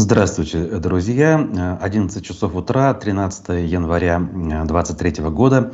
[0.00, 1.78] Здравствуйте, друзья.
[1.82, 5.72] 11 часов утра, 13 января 2023 года.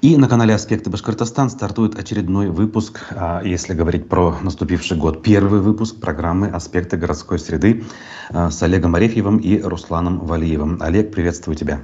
[0.00, 5.60] И на канале «Аспекты Башкортостан» стартует очередной выпуск, а, если говорить про наступивший год, первый
[5.60, 7.84] выпуск программы «Аспекты городской среды»
[8.30, 10.78] а, с Олегом Арефьевым и Русланом Валиевым.
[10.80, 11.82] Олег, приветствую тебя.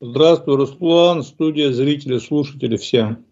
[0.00, 3.24] Здравствуй, Руслан, студия, зрители, слушатели, всем.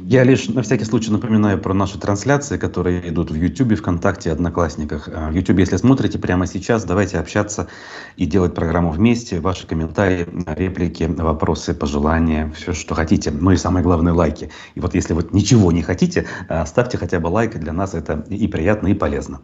[0.00, 5.08] Я лишь на всякий случай напоминаю про наши трансляции, которые идут в YouTube, ВКонтакте, Одноклассниках.
[5.12, 7.68] А, в YouTube, если смотрите прямо сейчас, давайте общаться
[8.16, 9.40] и делать программу вместе.
[9.40, 13.30] Ваши комментарии, реплики, вопросы, пожелания, все, что хотите.
[13.30, 14.50] Ну и самое главное, лайки.
[14.74, 17.58] И вот если вот ничего не хотите, а, ставьте хотя бы лайк.
[17.58, 19.40] Для нас это и приятно, и полезно.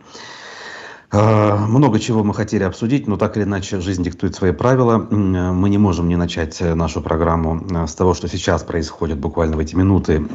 [1.16, 4.98] А, много чего мы хотели обсудить, но так или иначе жизнь диктует свои правила.
[4.98, 9.56] Мы не можем не начать э, нашу программу э, с того, что сейчас происходит буквально
[9.56, 10.26] в эти минуты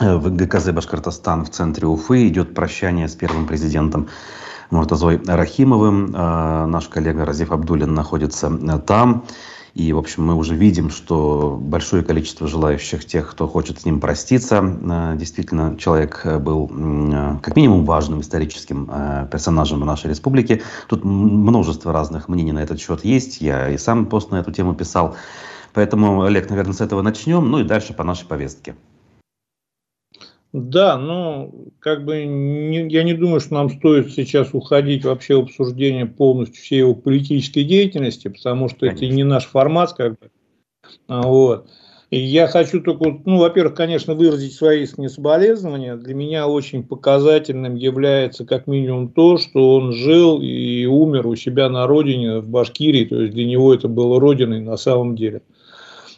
[0.00, 2.26] э, в ГКЗ Башкортостан в центре Уфы.
[2.26, 4.08] Идет прощание с первым президентом
[4.70, 6.10] Муртазой Рахимовым.
[6.10, 9.24] Наш коллега Разиф Абдулин находится там.
[9.74, 14.00] И, в общем, мы уже видим, что большое количество желающих тех, кто хочет с ним
[14.00, 14.62] проститься.
[14.62, 18.88] Э, действительно, человек э, был э, как минимум важным историческим
[19.30, 20.62] персонажем в нашей республике.
[20.86, 23.40] Тут множество разных мнений на этот счет есть.
[23.40, 25.16] Я и сам пост на эту тему писал.
[25.72, 28.76] Поэтому, Олег, наверное, с этого начнем, ну и дальше по нашей повестке.
[30.54, 35.40] Да, ну, как бы не, я не думаю, что нам стоит сейчас уходить вообще в
[35.40, 39.04] обсуждение полностью всей его политической деятельности, потому что Конечно.
[39.04, 40.30] это не наш формат, как бы.
[41.08, 41.66] А, вот.
[42.10, 45.96] И я хочу только, ну, во-первых, конечно, выразить свои искренние соболезнования.
[45.96, 51.68] Для меня очень показательным является как минимум то, что он жил и умер у себя
[51.68, 53.06] на родине, в Башкирии.
[53.06, 55.42] То есть для него это было родиной на самом деле.
[55.48, 55.53] А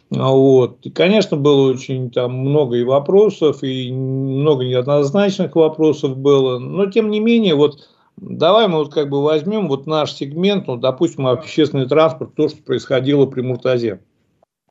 [0.09, 0.85] вот.
[0.85, 6.59] И, конечно, было очень там много и вопросов, и много неоднозначных вопросов было.
[6.59, 10.77] Но, тем не менее, вот давай мы вот как бы возьмем вот наш сегмент, ну,
[10.77, 14.01] допустим, общественный транспорт, то, что происходило при Муртазе.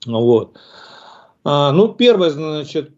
[0.07, 0.57] Вот.
[1.45, 2.91] А, ну, первое, значит,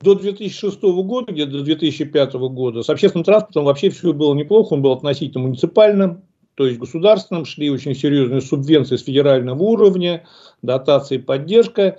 [0.00, 4.82] до 2006 года, где-то до 2005 года, с общественным транспортом вообще все было неплохо, он
[4.82, 6.22] был относительно муниципальным,
[6.54, 10.24] то есть государственным, шли очень серьезные субвенции с федерального уровня,
[10.62, 11.98] дотации, поддержка.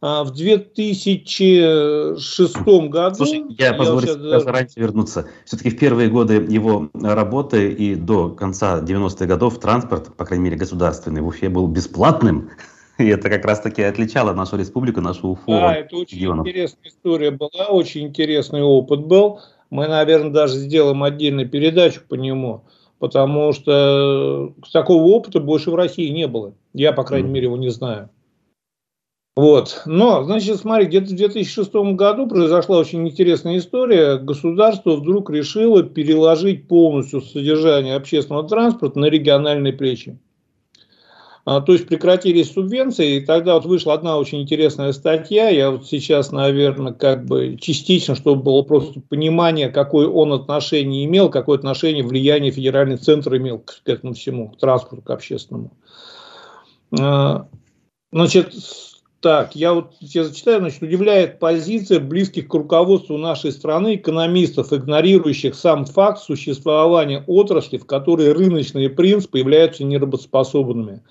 [0.00, 2.56] А в 2006
[2.88, 3.16] году...
[3.16, 4.46] Слушай, я позволю я себе даже...
[4.46, 5.26] раньше вернуться.
[5.44, 10.56] Все-таки в первые годы его работы и до конца 90-х годов транспорт, по крайней мере
[10.56, 12.50] государственный, в Уфе был бесплатным.
[12.98, 15.52] И это как раз-таки отличало нашу республику, нашу Уфу.
[15.52, 16.46] Да, это очень регионов.
[16.46, 19.40] интересная история была, очень интересный опыт был.
[19.70, 22.62] Мы, наверное, даже сделаем отдельную передачу по нему
[22.98, 26.54] потому что такого опыта больше в России не было.
[26.78, 28.08] Я, по крайней мере, его не знаю.
[29.36, 29.82] Вот.
[29.84, 34.16] Но, значит, смотри, где-то в 2006 году произошла очень интересная история.
[34.18, 40.20] Государство вдруг решило переложить полностью содержание общественного транспорта на региональные плечи.
[41.44, 45.86] А, то есть прекратились субвенции, и тогда вот вышла одна очень интересная статья, я вот
[45.86, 52.04] сейчас, наверное, как бы частично, чтобы было просто понимание, какое он отношение имел, какое отношение,
[52.04, 55.72] влияние федеральный центр имел к, к этому всему, к транспорту, к общественному.
[56.98, 57.48] А,
[58.12, 58.54] значит,
[59.20, 65.56] так, я вот я зачитаю, значит, удивляет позиция близких к руководству нашей страны экономистов, игнорирующих
[65.56, 71.02] сам факт существования отрасли, в которой рыночные принципы являются неработоспособными.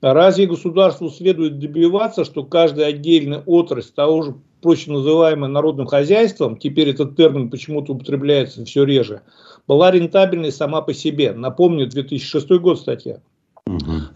[0.00, 6.90] Разве государству следует добиваться, что каждая отдельная отрасль того же проще называемая народным хозяйством, теперь
[6.90, 9.22] этот термин почему-то употребляется все реже,
[9.66, 11.32] была рентабельной сама по себе.
[11.32, 13.20] Напомню, 2006 год статья.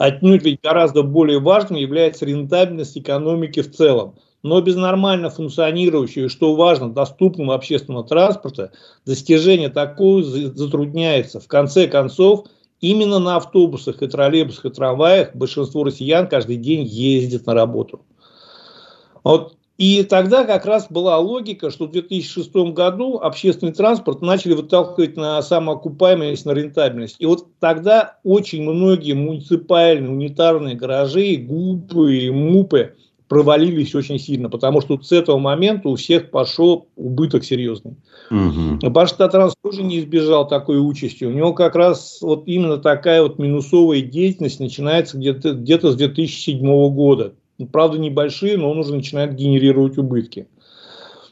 [0.03, 4.17] Отнюдь ведь гораздо более важным является рентабельность экономики в целом.
[4.43, 8.73] Но без нормально функционирующего, что важно, доступного общественного транспорта,
[9.07, 11.39] достижение такого затрудняется.
[11.39, 12.47] В конце концов,
[12.81, 18.05] именно на автобусах и троллейбусах и трамваях большинство россиян каждый день ездит на работу.
[19.23, 25.17] Вот и тогда как раз была логика, что в 2006 году общественный транспорт начали выталкивать
[25.17, 27.17] на самоокупаемость, на рентабельность.
[27.19, 32.95] И вот тогда очень многие муниципальные, унитарные гаражи, ГУПы, МУПы
[33.27, 37.97] провалились очень сильно, потому что с этого момента у всех пошел убыток серьезный.
[38.31, 38.89] Угу.
[38.89, 41.25] Баштатранс тоже не избежал такой участи.
[41.25, 46.95] У него как раз вот именно такая вот минусовая деятельность начинается где-то где с 2007
[46.95, 47.35] года.
[47.59, 50.49] Ну, правда, небольшие, но он уже начинает генерировать убытки.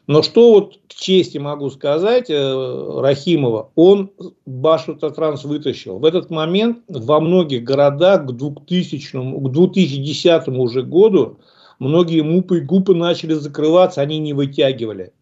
[0.07, 4.11] Но что вот к чести могу сказать э, Рахимова, он
[4.45, 5.99] Башу Татранс вытащил.
[5.99, 11.39] В этот момент во многих городах к 2000, к 2010 уже году
[11.79, 15.13] многие МУПы и ГУПы начали закрываться, они не вытягивали.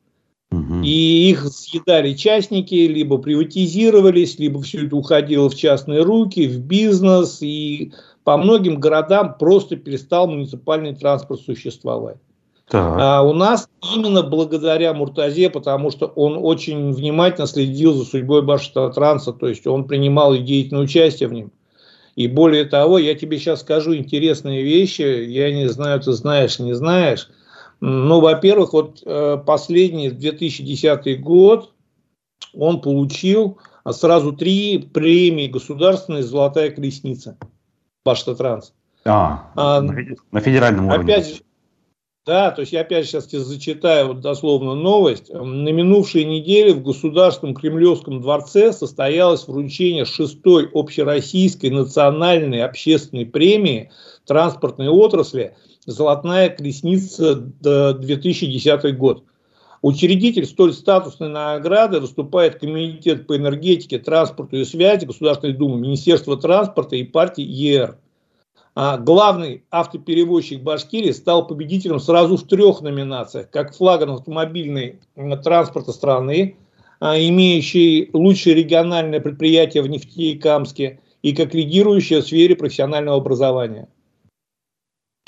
[0.82, 7.42] И их съедали частники, либо приватизировались, либо все это уходило в частные руки, в бизнес.
[7.42, 7.92] И
[8.28, 12.18] по многим городам просто перестал муниципальный транспорт существовать.
[12.70, 19.32] А у нас именно благодаря Муртазе, потому что он очень внимательно следил за судьбой Башатранса,
[19.32, 21.52] то есть он принимал деятельное участие в нем.
[22.16, 26.74] И более того, я тебе сейчас скажу интересные вещи, я не знаю, ты знаешь, не
[26.74, 27.30] знаешь.
[27.80, 31.72] Ну, во-первых, вот э, последний 2010 год
[32.52, 33.56] он получил
[33.90, 37.38] сразу три премии государственной «Золотая колесница»
[38.08, 38.72] Баштатранс.
[39.04, 41.12] А, а, на федеральном уровне.
[41.12, 41.42] Опять,
[42.24, 45.30] да, то есть я опять сейчас тебе зачитаю вот дословно новость.
[45.30, 53.90] На минувшей неделе в Государственном Кремлевском дворце состоялось вручение шестой общероссийской национальной общественной премии
[54.26, 55.54] транспортной отрасли
[55.84, 59.24] «Золотая колесница 2010 год».
[59.80, 66.96] Учредитель столь статусной награды выступает Комитет по энергетике, транспорту и связи Государственной Думы, Министерство транспорта
[66.96, 67.96] и партии ЕР.
[68.74, 75.00] А главный автоперевозчик Башкирии стал победителем сразу в трех номинациях, как флагман автомобильной
[75.42, 76.56] транспорта страны,
[77.00, 83.88] а, имеющий лучшее региональное предприятие в Нефтекамске и как лидирующее в сфере профессионального образования.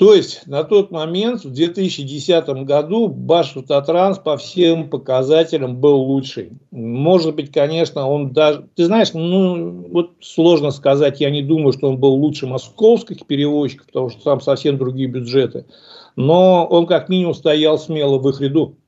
[0.00, 6.52] То есть на тот момент, в 2010 году, Башавтотранс по всем показателям был лучший.
[6.70, 8.66] Может быть, конечно, он даже...
[8.76, 13.88] Ты знаешь, ну, вот сложно сказать, я не думаю, что он был лучше московских перевозчиков,
[13.88, 15.66] потому что там совсем другие бюджеты.
[16.16, 18.78] Но он как минимум стоял смело в их ряду.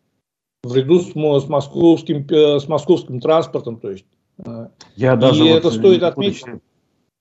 [0.62, 4.06] В ряду с, с, московским, э, с московским транспортом, то есть.
[4.96, 6.46] Я даже и вот это стоит отметить.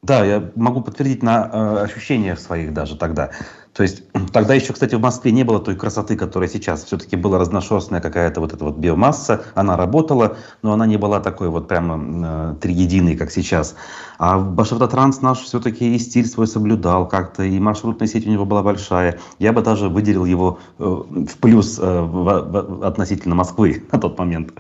[0.02, 3.32] Да, я могу подтвердить на э, ощущениях своих даже тогда.
[3.74, 4.04] То есть
[4.34, 6.84] тогда еще, кстати, в Москве не было той красоты, которая сейчас.
[6.84, 9.46] Все-таки была разношерстная какая-то вот эта вот биомасса.
[9.56, 13.76] Она работала, но она не была такой вот прямо э, триединой, как сейчас.
[14.18, 18.62] А Башавтотранс наш все-таки и стиль свой соблюдал как-то, и маршрутная сеть у него была
[18.62, 19.20] большая.
[19.40, 24.20] Я бы даже выделил его э, в плюс э, в, в, относительно Москвы на тот
[24.20, 24.52] момент.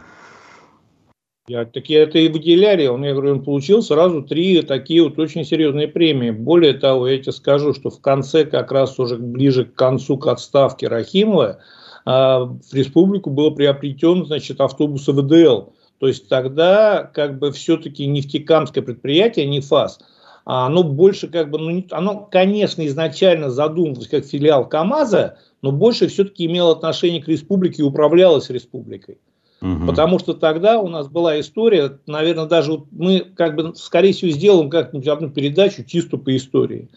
[1.52, 5.20] Я, так я это и выделяли, он, я говорю, он получил сразу три такие вот
[5.20, 6.32] очень серьезные премии.
[6.32, 10.28] Более того, я тебе скажу, что в конце, как раз уже ближе к концу к
[10.28, 11.60] отставке Рахимова,
[12.06, 15.74] а, в республику было приобретен, значит, автобус ВДЛ.
[16.00, 20.00] То есть тогда как бы все-таки нефтекамское предприятие, НЕФАС,
[20.46, 26.08] а оно больше как бы, ну, оно, конечно, изначально задумывалось как филиал КАМАЗа, но больше
[26.08, 29.18] все-таки имело отношение к республике и управлялось республикой.
[29.62, 29.86] Угу.
[29.86, 34.70] Потому что тогда у нас была история, наверное, даже мы как бы, скорее всего, сделаем
[34.70, 36.90] как-нибудь одну передачу чисто по истории.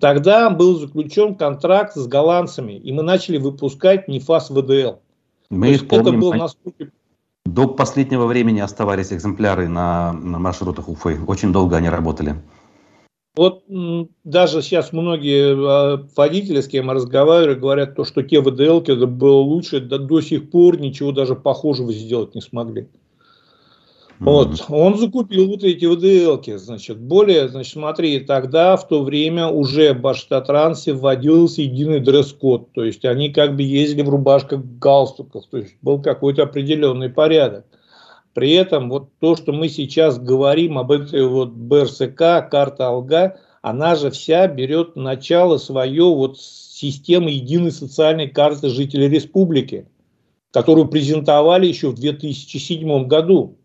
[0.00, 4.98] Тогда был заключен контракт с голландцами, и мы начали выпускать НИФАС ВДЛ.
[5.50, 6.06] Мы их помним.
[6.06, 6.90] Это был настолько...
[7.44, 11.18] До последнего времени оставались экземпляры на, на маршрутах Уфы.
[11.26, 12.36] Очень долго они работали.
[13.36, 13.64] Вот
[14.24, 19.06] даже сейчас многие а, водители, с кем я разговариваю, говорят, то, что те ВДЛ это
[19.06, 22.88] было лучше, да, до сих пор ничего даже похожего сделать не смогли.
[24.18, 24.24] Mm-hmm.
[24.24, 29.92] Вот, он закупил вот эти ВДЛки, значит, более, значит, смотри, тогда в то время уже
[29.92, 35.58] в Баштатрансе вводился единый дресс-код, то есть они как бы ездили в рубашках, галстуках, то
[35.58, 37.66] есть был какой-то определенный порядок.
[38.36, 43.94] При этом вот то, что мы сейчас говорим об этой вот БРСК, карта Алга, она
[43.94, 49.88] же вся берет начало свое вот системы единой социальной карты жителей республики,
[50.50, 53.56] которую презентовали еще в 2007 году.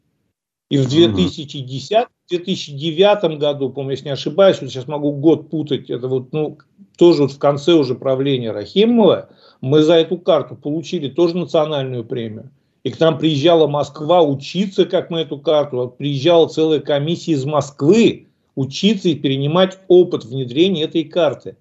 [0.70, 6.08] И в 2010 2009 году, помню, если не ошибаюсь, вот сейчас могу год путать, это
[6.08, 6.60] вот, ну,
[6.98, 12.52] тоже вот в конце уже правления Рахимова, мы за эту карту получили тоже национальную премию.
[12.84, 15.94] И к нам приезжала Москва учиться, как мы эту карту.
[15.98, 21.58] Приезжала целая комиссия из Москвы учиться и перенимать опыт внедрения этой карты.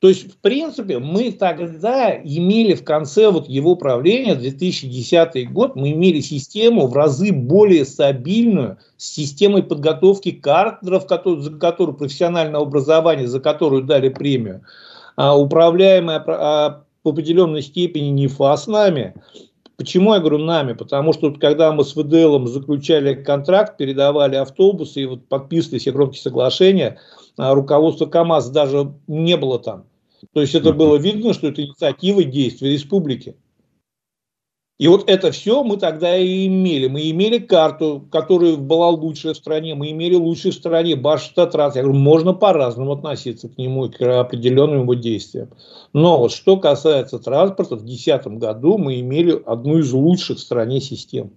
[0.00, 5.90] То есть, в принципе, мы тогда имели в конце вот его правления, 2010 год, мы
[5.90, 13.26] имели систему в разы более стабильную, с системой подготовки кадров, который, за которую профессиональное образование,
[13.26, 14.62] за которую дали премию,
[15.16, 19.14] а, управляемая а, по определенной степени не ФАС нами,
[19.78, 20.72] Почему я говорю нами?
[20.72, 26.20] Потому что когда мы с ВДЛом заключали контракт, передавали автобусы и вот подписывали все громкие
[26.20, 26.98] соглашения,
[27.36, 29.84] а руководство КАМАЗ даже не было там.
[30.32, 33.36] То есть это было видно, что это инициатива действия республики.
[34.78, 36.86] И вот это все мы тогда и имели.
[36.86, 39.74] Мы имели карту, которая была лучшая в стране.
[39.74, 41.74] Мы имели лучшую в стране Баштатрас.
[41.74, 45.50] Я говорю, можно по-разному относиться к нему и к определенным его действиям.
[45.92, 50.80] Но вот что касается транспорта, в 2010 году мы имели одну из лучших в стране
[50.80, 51.32] систем.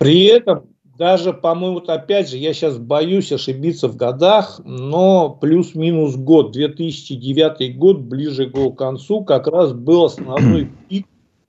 [0.00, 0.66] При этом
[0.98, 7.78] даже, по-моему, вот опять же, я сейчас боюсь ошибиться в годах, но плюс-минус год, 2009
[7.78, 11.06] год, ближе к концу, как раз был основной пик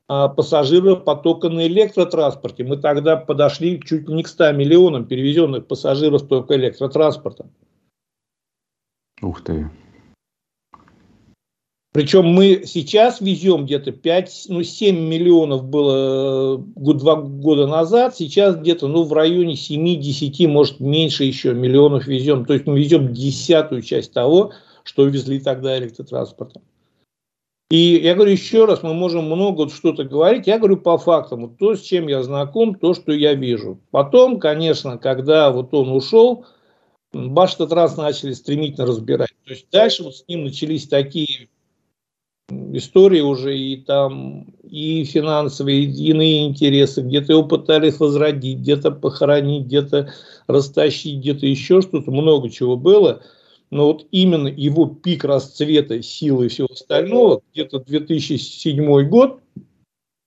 [0.10, 2.64] а, пассажиров потока на электротранспорте.
[2.64, 7.52] Мы тогда подошли чуть ли не к 100 миллионам перевезенных пассажиров только электротранспортом.
[9.22, 9.70] Ух ты.
[11.92, 18.56] Причем мы сейчас везем где-то 5, ну 7 миллионов было э, два года назад, сейчас
[18.56, 22.46] где-то ну, в районе 7-10, может меньше еще миллионов везем.
[22.46, 24.52] То есть мы везем десятую часть того,
[24.84, 26.62] что везли тогда электротранспортом.
[27.70, 30.48] И я говорю еще раз, мы можем много что-то говорить.
[30.48, 33.82] Я говорю по фактам, то, с чем я знаком, то, что я вижу.
[33.92, 36.46] Потом, конечно, когда вот он ушел,
[37.12, 39.34] Башта Транс начали стремительно разбирать.
[39.46, 41.50] То есть дальше вот с ним начались такие
[42.50, 47.02] истории уже и там и финансовые, и иные интересы.
[47.02, 50.14] Где-то его пытались возродить, где-то похоронить, где-то
[50.48, 52.12] растащить, где-то еще что-то.
[52.12, 53.24] Много чего было–
[53.70, 59.42] но вот именно его пик расцвета силы и всего остального, где-то 2007 год,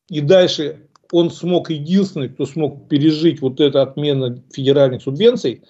[0.08, 5.62] и дальше он смог, единственный, кто смог пережить вот эту отмену федеральных субвенций,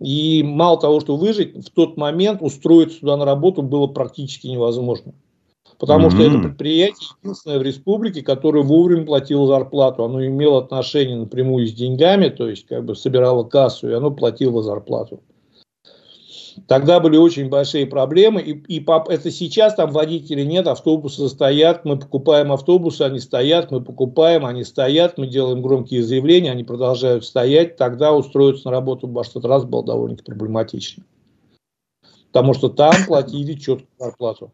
[0.00, 5.14] и мало того, что выжить, в тот момент устроиться сюда на работу было практически невозможно.
[5.78, 6.10] Потому mm-hmm.
[6.10, 10.04] что это предприятие единственное в республике, которое вовремя платило зарплату.
[10.04, 14.62] Оно имело отношение напрямую с деньгами, то есть как бы собирало кассу, и оно платило
[14.62, 15.22] зарплату.
[16.66, 21.98] Тогда были очень большие проблемы, и, и это сейчас там водителей нет, автобусы стоят, мы
[21.98, 27.76] покупаем автобусы, они стоят, мы покупаем, они стоят, мы делаем громкие заявления, они продолжают стоять,
[27.76, 31.04] тогда устроиться на работу в Баштатрас было довольно проблематично.
[32.32, 34.52] Потому что там платили четкую зарплату.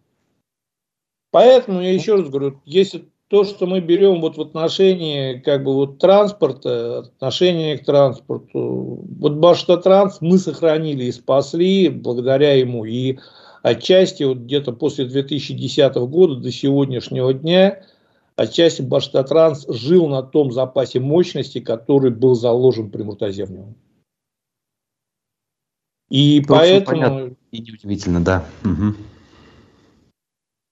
[1.30, 5.74] Поэтому я еще раз говорю, если то, что мы берем вот в отношении как бы
[5.74, 12.86] вот транспорта, отношение к транспорту, вот Баштатранс мы сохранили и спасли благодаря ему.
[12.86, 13.18] И
[13.62, 17.82] отчасти вот где-то после 2010 года до сегодняшнего дня
[18.36, 23.76] отчасти Баштатранс жил на том запасе мощности, который был заложен при Муртазевневом.
[26.08, 27.36] И ну, поэтому...
[27.50, 28.46] И неудивительно, да.
[28.64, 28.94] Угу.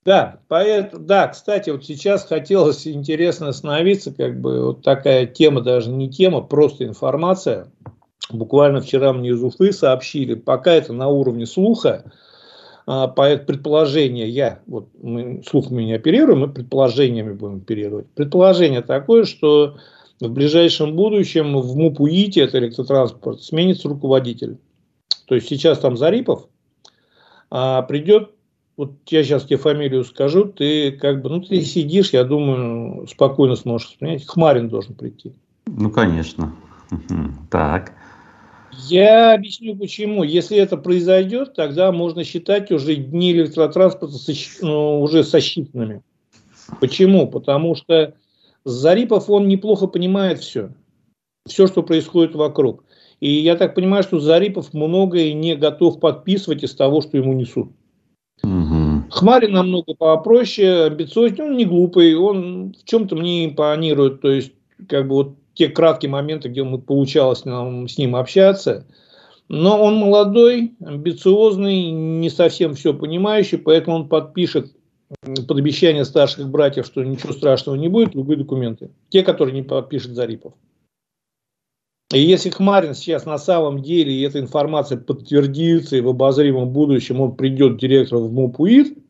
[0.07, 5.91] Да, поэтому, да, кстати, вот сейчас хотелось интересно остановиться, как бы вот такая тема, даже
[5.91, 7.73] не тема, просто информация.
[8.31, 12.13] Буквально вчера мне из Уфы сообщили, пока это на уровне слуха,
[12.87, 18.07] а, по предположение я, вот мы слухами не оперируем, мы предположениями будем оперировать.
[18.11, 19.79] Предположение такое, что
[20.21, 24.59] в ближайшем будущем в МУПУИТе, это электротранспорт, сменится руководитель.
[25.27, 26.47] То есть сейчас там Зарипов,
[27.51, 28.36] а придет
[28.77, 33.57] вот я сейчас тебе фамилию скажу, ты как бы, ну, ты сидишь, я думаю, спокойно
[33.57, 34.27] сможешь вспоминать.
[34.27, 35.33] Хмарин должен прийти.
[35.67, 36.55] Ну, конечно.
[37.51, 37.93] Так.
[38.89, 40.23] Я объясню почему.
[40.23, 44.15] Если это произойдет, тогда можно считать уже дни электротранспорта
[44.61, 46.03] ну, уже сосчитанными.
[46.81, 47.27] Почему?
[47.27, 48.15] Потому что
[48.65, 50.71] Зарипов, он неплохо понимает все.
[51.47, 52.85] Все, что происходит вокруг.
[53.21, 57.71] И я так понимаю, что Зарипов многое не готов подписывать из того, что ему несут.
[59.17, 64.53] Хмарин намного попроще, амбициознее, он не глупый, он в чем-то мне импонирует, то есть
[64.91, 68.87] как бы вот те краткие моменты, где мы получалось нам с ним общаться,
[69.49, 74.77] но он молодой, амбициозный, не совсем все понимающий, поэтому он подпишет
[75.25, 78.91] под обещание старших братьев, что ничего страшного не будет, любые документы.
[79.09, 80.53] Те, которые не подпишет Зарипов.
[82.13, 87.23] И если Хмарин сейчас на самом деле, и эта информация подтвердится, и в обозримом будущем
[87.23, 89.06] он придет директором в МУПУИР,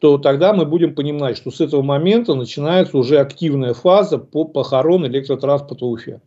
[0.00, 5.06] то тогда мы будем понимать, что с этого момента начинается уже активная фаза по похорону
[5.06, 6.20] электротранспорта в Уфе.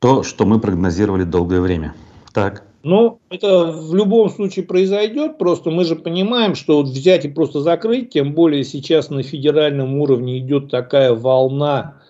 [0.00, 1.94] То, что мы прогнозировали долгое время.
[2.32, 2.64] Так.
[2.84, 7.60] Ну, это в любом случае произойдет, просто мы же понимаем, что вот взять и просто
[7.60, 12.00] закрыть, тем более сейчас на федеральном уровне идет такая волна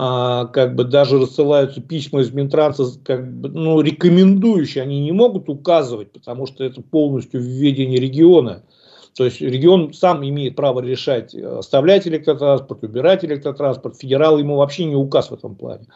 [0.00, 5.48] а, как бы даже рассылаются письма из Минтранса, как бы, ну, рекомендующие, они не могут
[5.48, 8.62] указывать, потому что это полностью введение региона.
[9.18, 13.96] То есть регион сам имеет право решать, оставлять электротранспорт, убирать электротранспорт.
[13.96, 15.88] Федерал ему вообще не указ в этом плане.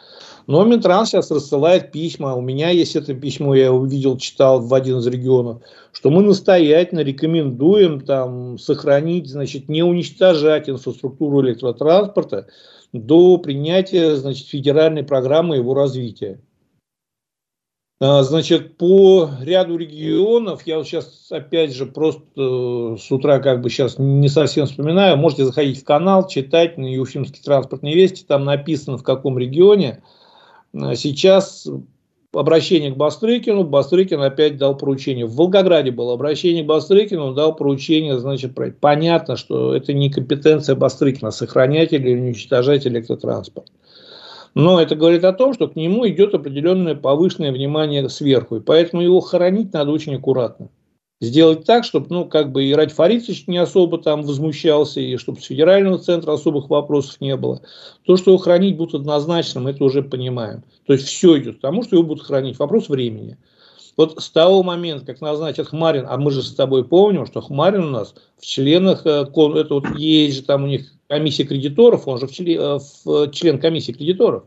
[0.45, 2.35] Но Минтранс сейчас рассылает письма.
[2.35, 5.61] У меня есть это письмо, я увидел, читал в один из регионов,
[5.93, 12.47] что мы настоятельно рекомендуем там сохранить, значит, не уничтожать инфраструктуру электротранспорта
[12.91, 16.41] до принятия, значит, федеральной программы его развития.
[17.99, 23.61] А, значит, по ряду регионов, я вот сейчас опять же просто э, с утра как
[23.61, 28.43] бы сейчас не совсем вспоминаю, можете заходить в канал, читать на Ефимский транспортной вести, там
[28.43, 30.03] написано в каком регионе.
[30.73, 31.67] А, сейчас
[32.33, 35.25] обращение к Бастрыкину, Бастрыкин опять дал поручение.
[35.25, 40.75] В Волгограде было обращение к Бастрыкину, он дал поручение, значит, понятно, что это не компетенция
[40.75, 43.67] Бастрыкина, сохранять или уничтожать электротранспорт.
[44.55, 48.57] Но это говорит о том, что к нему идет определенное повышенное внимание сверху.
[48.57, 50.69] И поэтому его хоронить надо очень аккуратно.
[51.21, 55.39] Сделать так, чтобы, ну, как бы и Радь Фаридович не особо там возмущался, и чтобы
[55.39, 57.61] с федерального центра особых вопросов не было.
[58.05, 60.63] То, что его хранить будут однозначно, мы это уже понимаем.
[60.85, 62.59] То есть все идет к тому, что его будут хранить.
[62.59, 63.37] Вопрос времени.
[63.95, 67.85] Вот с того момента, как назначат Хмарин, а мы же с тобой помним, что Хмарин
[67.85, 72.19] у нас в членах, э, это вот есть же там у них комиссия кредиторов, он
[72.19, 74.45] же в член, э, в член комиссии кредиторов.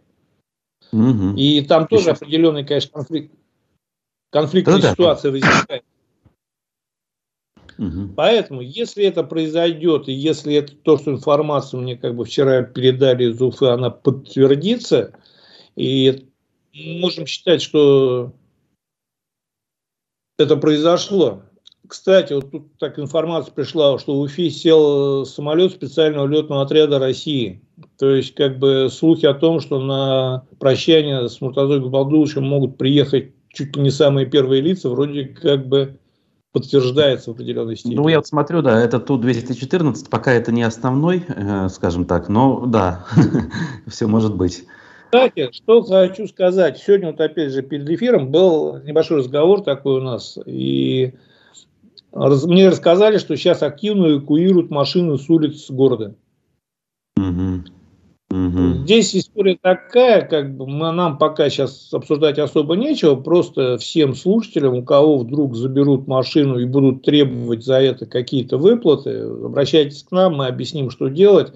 [0.90, 1.35] Угу.
[1.37, 2.11] И там тоже Еще.
[2.12, 3.32] определенный, конечно, конфликт,
[4.32, 5.38] конфликтная да, ситуация да.
[5.38, 5.85] возникает.
[7.78, 8.14] Угу.
[8.16, 13.30] Поэтому, если это произойдет, и если это то, что информацию мне как бы вчера передали
[13.30, 15.12] из Уфы, она подтвердится,
[15.76, 16.26] и
[16.73, 18.32] можем считать, что
[20.37, 21.42] это произошло.
[21.88, 27.62] Кстати, вот тут так информация пришла, что в Уфе сел самолет специального летного отряда России.
[27.99, 33.33] То есть, как бы слухи о том, что на прощание с Муртазой Габалдуловичем могут приехать
[33.49, 35.99] чуть ли не самые первые лица, вроде как бы
[36.52, 37.97] подтверждается в определенной степени.
[37.97, 42.64] Ну, я вот смотрю, да, это Ту-214, пока это не основной, э, скажем так, но
[42.66, 43.05] да,
[43.87, 44.64] все может быть.
[45.05, 46.78] Кстати, что хочу сказать.
[46.78, 51.14] Сегодня вот опять же перед эфиром был небольшой разговор такой у нас, и
[52.16, 56.14] мне рассказали, что сейчас активно эвакуируют машины с улиц города.
[57.16, 57.64] Угу.
[58.30, 58.85] Угу.
[58.85, 64.82] Здесь история такая, как бы нам пока сейчас обсуждать особо нечего, просто всем слушателям, у
[64.82, 70.46] кого вдруг заберут машину и будут требовать за это какие-то выплаты, обращайтесь к нам, мы
[70.46, 71.52] объясним, что делать.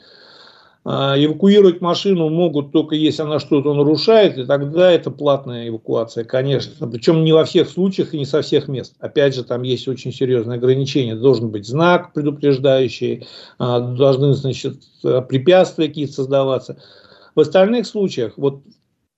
[0.82, 6.88] А, эвакуировать машину могут только если она что-то нарушает, и тогда это платная эвакуация, конечно.
[6.88, 8.94] Причем не во всех случаях и не со всех мест.
[8.98, 11.14] Опять же, там есть очень серьезные ограничения.
[11.14, 13.26] Должен быть знак предупреждающий,
[13.58, 16.78] а, должны, значит, препятствия какие-то создаваться.
[17.34, 18.62] В остальных случаях, вот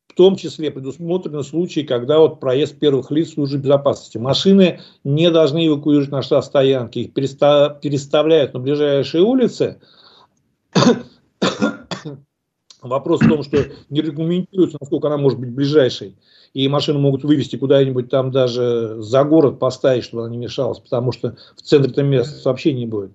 [0.08, 4.18] в том числе предусмотрены случаи, когда вот проезд первых лиц служит безопасности.
[4.18, 9.80] Машины не должны эвакуировать на штаб-стоянке, их переставляют на ближайшие улицы,
[12.82, 13.58] Вопрос в том, что
[13.90, 16.16] не регламентируется, насколько она может быть ближайшей.
[16.52, 21.12] И машину могут вывести куда-нибудь там даже за город поставить, чтобы она не мешалась, потому
[21.12, 23.12] что в центре-то мест вообще не будет.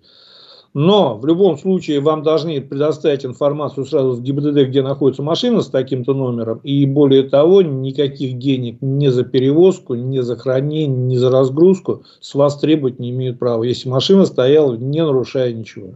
[0.74, 5.68] Но в любом случае вам должны предоставить информацию сразу в ГИБДД, где находится машина с
[5.68, 6.60] таким-то номером.
[6.64, 12.34] И более того, никаких денег ни за перевозку, ни за хранение, ни за разгрузку с
[12.36, 15.96] вас требовать не имеют права, если машина стояла, не нарушая ничего.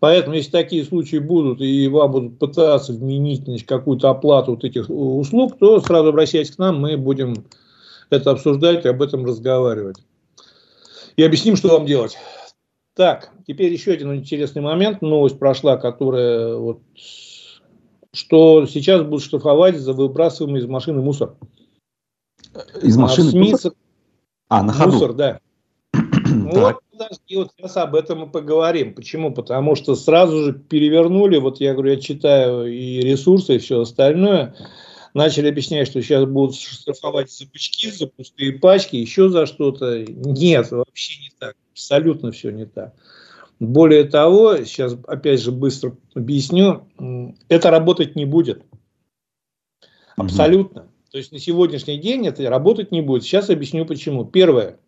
[0.00, 4.88] Поэтому, если такие случаи будут, и вам будут пытаться вменить значит, какую-то оплату вот этих
[4.88, 7.44] услуг, то сразу обращайтесь к нам, мы будем
[8.08, 9.98] это обсуждать и об этом разговаривать.
[11.16, 12.16] И объясним, что вам делать.
[12.94, 15.02] Так, теперь еще один интересный момент.
[15.02, 16.80] Новость прошла, которая вот
[18.12, 21.36] что сейчас будут штрафовать за выбрасываемый из машины мусор.
[22.82, 23.50] Из машины а, СМИ...
[23.52, 23.72] мусор?
[24.48, 24.92] А, на ходу.
[24.92, 25.40] Мусор, да.
[25.92, 28.94] Вот подожди, вот сейчас об этом и поговорим.
[28.94, 29.32] Почему?
[29.32, 34.54] Потому что сразу же перевернули, вот я говорю, я читаю и ресурсы, и все остальное,
[35.14, 40.04] начали объяснять, что сейчас будут штрафовать за бычки, за пустые пачки, еще за что-то.
[40.04, 41.56] Нет, вообще не так.
[41.72, 42.94] Абсолютно все не так.
[43.58, 46.86] Более того, сейчас опять же быстро объясню,
[47.48, 48.64] это работать не будет.
[50.16, 50.88] Абсолютно.
[51.10, 53.24] То есть на сегодняшний день это работать не будет.
[53.24, 54.24] Сейчас объясню почему.
[54.24, 54.78] Первое.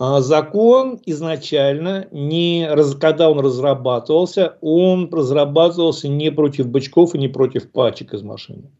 [0.00, 2.68] А, закон изначально, не,
[3.00, 8.70] когда он разрабатывался, он разрабатывался не против бычков и не против пачек из машины.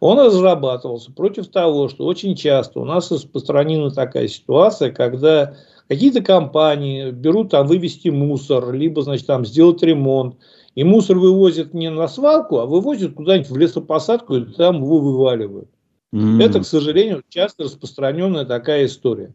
[0.00, 5.56] Он разрабатывался против того, что очень часто у нас распространена такая ситуация, когда
[5.88, 10.36] какие-то компании берут там вывести мусор, либо, значит, там сделать ремонт,
[10.74, 15.70] и мусор вывозят не на свалку, а вывозят куда-нибудь в лесопосадку и там его вываливают.
[16.12, 16.42] Mm.
[16.42, 19.32] Это, к сожалению, часто распространенная такая история.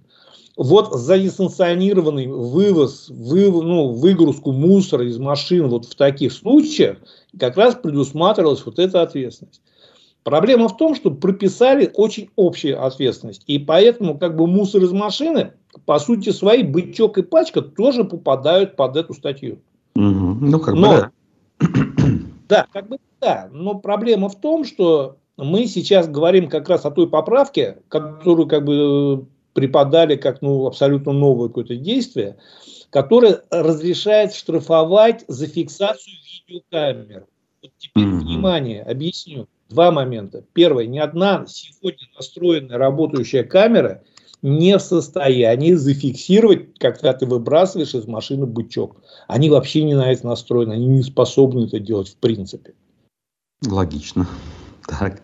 [0.57, 6.97] Вот за несанкционированный вывоз, вывоз ну, выгрузку мусора из машин вот в таких случаях
[7.39, 9.61] как раз предусматривалась вот эта ответственность.
[10.23, 13.43] Проблема в том, что прописали очень общую ответственность.
[13.47, 15.53] И поэтому как бы мусор из машины,
[15.85, 19.59] по сути своей, бычок и пачка тоже попадают под эту статью.
[19.95, 20.03] Угу.
[20.03, 21.11] Ну, как Но, бы
[21.59, 21.67] да.
[22.49, 23.49] Да, как бы да.
[23.51, 28.65] Но проблема в том, что мы сейчас говорим как раз о той поправке, которую как
[28.65, 32.37] бы преподали как ну, абсолютно новое какое-то действие,
[32.89, 36.15] которое разрешает штрафовать за фиксацию
[36.47, 37.25] видеокамер.
[37.61, 38.19] Вот теперь, mm-hmm.
[38.19, 39.47] внимание, объясню.
[39.69, 40.43] Два момента.
[40.53, 40.85] Первое.
[40.85, 44.03] Ни одна сегодня настроенная работающая камера
[44.41, 48.97] не в состоянии зафиксировать, когда ты выбрасываешь из машины бычок.
[49.27, 52.73] Они вообще не на это настроены, они не способны это делать в принципе.
[53.65, 54.27] Логично.
[54.87, 55.21] Так.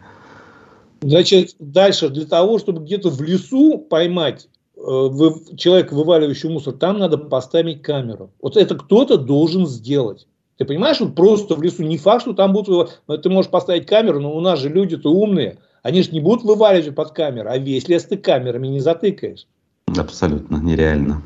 [1.01, 6.97] Значит, дальше, для того, чтобы где-то в лесу поймать э, вы, человека, вываливающего мусор, там
[6.97, 8.31] надо поставить камеру.
[8.41, 10.27] Вот это кто-то должен сделать.
[10.57, 13.01] Ты понимаешь, вот просто в лесу не факт, что там будут...
[13.07, 15.59] Ты можешь поставить камеру, но у нас же люди-то умные.
[15.83, 19.45] Они же не будут вываливать под камеру, а весь лес ты камерами не затыкаешь.
[19.95, 21.21] Абсолютно нереально.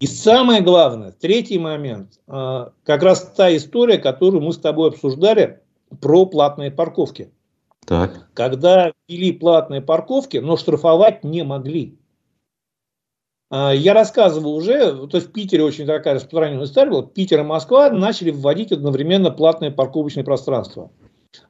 [0.00, 5.60] И самое главное, третий момент, э, как раз та история, которую мы с тобой обсуждали
[6.00, 7.30] про платные парковки.
[7.88, 8.28] Так.
[8.34, 11.96] Когда ввели платные парковки, но штрафовать не могли.
[13.50, 17.44] А, я рассказывал уже, то есть в Питере очень такая распространенная история была, Питер и
[17.44, 20.90] Москва начали вводить одновременно платное парковочное пространство.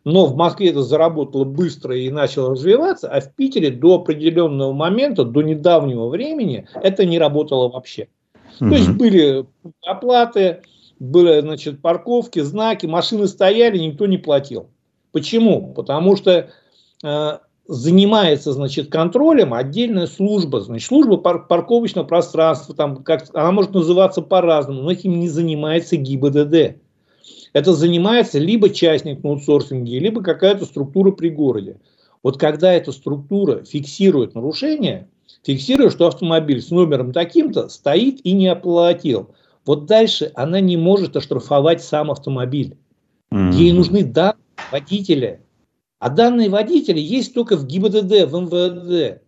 [0.04, 5.24] Но в Москве это заработало быстро и начало развиваться, а в Питере до определенного момента,
[5.24, 8.06] до недавнего времени, это не работало вообще.
[8.60, 8.68] Mm-hmm.
[8.68, 9.46] То есть были
[9.84, 10.62] оплаты,
[11.00, 14.70] были значит, парковки, знаки, машины стояли, никто не платил.
[15.12, 15.72] Почему?
[15.74, 16.50] Потому что
[17.02, 23.74] э, занимается, значит, контролем отдельная служба, значит, служба пар парковочного пространства, там, как, она может
[23.74, 26.80] называться по-разному, но этим не занимается ГИБДД.
[27.52, 31.78] Это занимается либо частник на аутсорсинге, либо какая-то структура при городе.
[32.22, 35.08] Вот когда эта структура фиксирует нарушение,
[35.44, 39.30] фиксирует, что автомобиль с номером таким-то стоит и не оплатил,
[39.64, 42.76] вот дальше она не может оштрафовать сам автомобиль.
[43.30, 43.52] Mm-hmm.
[43.52, 45.40] Ей нужны данные водителя,
[45.98, 49.22] а данные водителя есть только в ГИБДД, в МВД.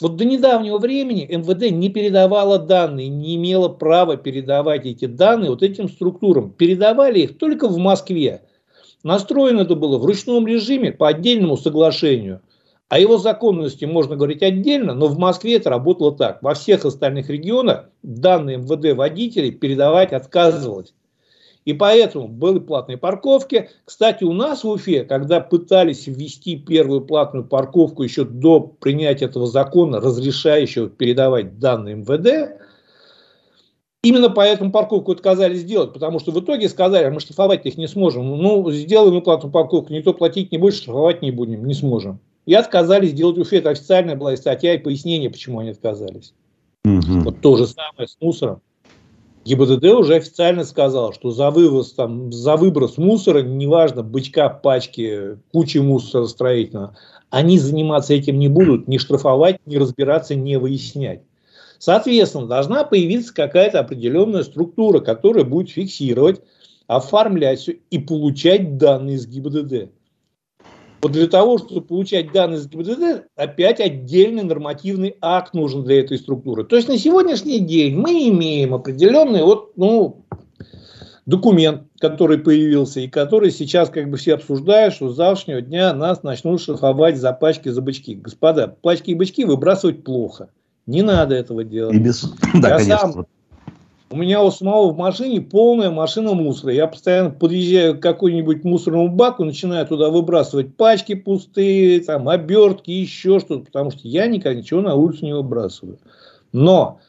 [0.00, 5.62] Вот до недавнего времени МВД не передавала данные, не имела права передавать эти данные вот
[5.62, 6.52] этим структурам.
[6.52, 8.42] Передавали их только в Москве.
[9.02, 12.42] Настроено это было в ручном режиме по отдельному соглашению.
[12.88, 16.42] О его законности можно говорить отдельно, но в Москве это работало так.
[16.42, 20.94] Во всех остальных регионах данные МВД водителей передавать отказывалось.
[21.68, 23.68] И поэтому были платные парковки.
[23.84, 29.46] Кстати, у нас в Уфе, когда пытались ввести первую платную парковку еще до принятия этого
[29.46, 32.58] закона, разрешающего передавать данные МВД,
[34.02, 37.86] именно поэтому парковку отказались сделать, потому что в итоге сказали, а мы штрафовать их не
[37.86, 38.26] сможем.
[38.38, 42.18] Ну, сделаем мы платную парковку, никто платить не будет, штрафовать не будем, не сможем.
[42.46, 43.58] И отказались сделать Уфе.
[43.58, 46.32] Это официальная была статья и пояснение, почему они отказались.
[46.86, 47.24] Угу.
[47.24, 48.62] Вот то же самое с мусором.
[49.44, 55.78] ГИБДД уже официально сказал, что за вывоз, там, за выброс мусора, неважно, бычка, пачки, кучи
[55.78, 56.96] мусора строительного,
[57.30, 61.22] они заниматься этим не будут, не штрафовать, не разбираться, не выяснять.
[61.78, 66.40] Соответственно, должна появиться какая-то определенная структура, которая будет фиксировать,
[66.86, 69.90] оформлять все и получать данные из ГИБДД.
[71.00, 76.18] Вот для того, чтобы получать данные из ГИБДД, опять отдельный нормативный акт нужен для этой
[76.18, 76.64] структуры.
[76.64, 80.24] То есть на сегодняшний день мы имеем определенный вот, ну,
[81.24, 86.22] документ, который появился и который сейчас как бы все обсуждают, что с завтрашнего дня нас
[86.24, 88.16] начнут штрафовать за пачки, за бычки.
[88.16, 90.48] Господа, пачки и бычки выбрасывать плохо.
[90.86, 91.94] Не надо этого делать.
[91.94, 92.22] И без...
[92.54, 93.12] Да, Я конечно.
[93.12, 93.26] Сам
[94.10, 96.72] у меня у самого в машине полная машина мусора.
[96.72, 103.38] Я постоянно подъезжаю к какой-нибудь мусорному баку, начинаю туда выбрасывать пачки пустые, там, обертки, еще
[103.38, 105.98] что-то, потому что я никогда ничего на улицу не выбрасываю.
[106.52, 107.00] Но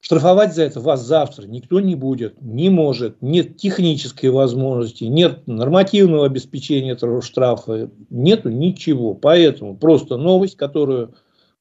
[0.00, 6.26] штрафовать за это вас завтра никто не будет, не может, нет технической возможности, нет нормативного
[6.26, 9.14] обеспечения этого штрафа, нету ничего.
[9.14, 11.14] Поэтому просто новость, которую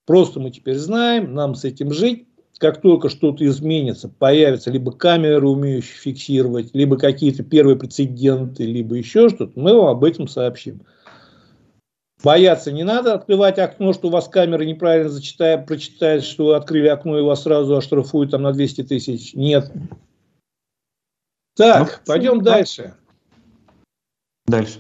[0.08, 2.28] просто мы теперь знаем, нам с этим жить
[2.60, 9.30] как только что-то изменится, появятся либо камеры, умеющие фиксировать, либо какие-то первые прецеденты, либо еще
[9.30, 10.82] что-то, мы вам об этом сообщим.
[12.24, 16.88] Бояться не надо, открывать окно, что у вас камера неправильно зачитает, прочитает, что вы открыли
[16.88, 19.34] окно и вас сразу оштрафуют там на 200 тысяч.
[19.36, 19.72] Нет.
[21.56, 22.96] Так, пойдем дальше.
[24.48, 24.80] Дальше.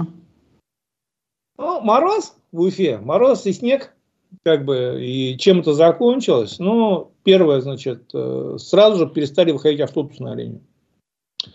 [1.57, 2.37] О, мороз?
[2.51, 3.93] в Уфе мороз и снег,
[4.43, 6.57] как бы, и чем это закончилось?
[6.59, 10.61] Ну, первое, значит, э, сразу же перестали выходить автобусы на линию.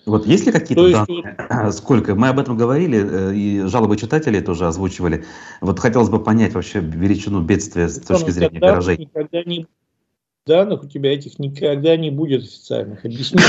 [0.07, 1.75] Вот есть ли какие-то есть, данные, вот...
[1.75, 2.15] сколько?
[2.15, 5.25] Мы об этом говорили, э, и жалобы читателей тоже озвучивали.
[5.61, 8.99] Вот хотелось бы понять вообще величину бедствия с точки зрения гаражей.
[8.99, 9.67] Никогда не
[10.47, 13.05] данных у тебя этих никогда не будет официальных.
[13.05, 13.41] Объясню.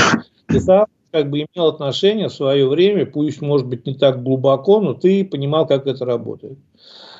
[0.46, 4.80] Ты сам как бы имел отношение в свое время, пусть может быть не так глубоко,
[4.80, 6.58] но ты понимал, как это работает.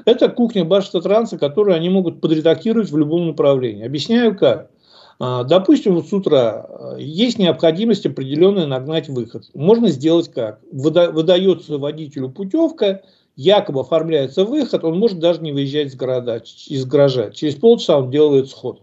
[0.04, 3.86] Это кухня Башта Транса, которую они могут подредактировать в любом направлении.
[3.86, 4.70] Объясняю как.
[5.18, 9.44] А, допустим, вот с утра а, есть необходимость определенная нагнать выход.
[9.54, 10.60] Можно сделать как?
[10.72, 13.02] Выдается водителю путевка,
[13.36, 17.30] якобы оформляется выход, он может даже не выезжать из, города, из гаража.
[17.30, 18.82] Через полчаса он делает сход.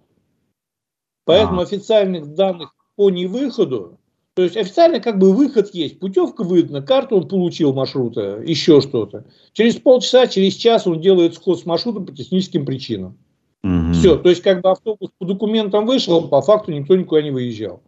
[1.25, 1.63] Поэтому а.
[1.63, 3.99] официальных данных по невыходу
[4.41, 9.25] то есть официально как бы выход есть, путевка выдана, карту он получил маршрута, еще что-то.
[9.53, 13.19] Через полчаса, через час он делает сход с маршрутом по техническим причинам.
[13.63, 13.93] Угу.
[13.93, 17.83] Все, то есть как бы автобус по документам вышел, по факту никто никуда не выезжал.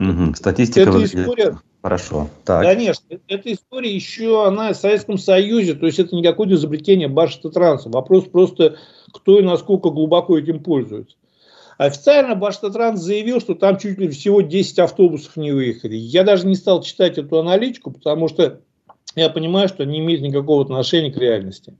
[0.00, 0.34] Угу.
[0.34, 2.28] Статистика эта история, хорошо.
[2.44, 2.64] Так.
[2.64, 7.50] Конечно, эта история еще она в Советском Союзе, то есть это не какое-то изобретение Башта
[7.50, 7.88] Транса.
[7.88, 8.78] Вопрос просто,
[9.12, 11.16] кто и насколько глубоко этим пользуется.
[11.78, 15.96] Официально Баштатранс заявил, что там чуть ли всего 10 автобусов не выехали.
[15.96, 18.60] Я даже не стал читать эту аналитику, потому что
[19.16, 21.76] я понимаю, что не имеет никакого отношения к реальности.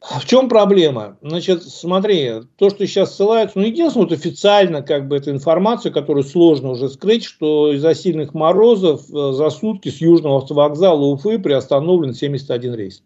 [0.00, 1.18] В чем проблема?
[1.20, 6.22] Значит, смотри, то, что сейчас ссылаются, ну, единственное, вот официально, как бы, это информация, которую
[6.22, 12.14] сложно уже скрыть, что из-за сильных морозов э, за сутки с южного автовокзала Уфы приостановлен
[12.14, 13.02] 71 рейс.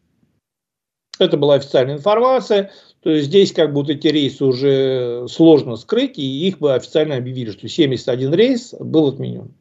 [1.19, 2.71] Это была официальная информация.
[3.03, 7.51] То есть здесь как вот эти рейсы уже сложно скрыть, и их бы официально объявили,
[7.51, 9.55] что 71 рейс был отменен.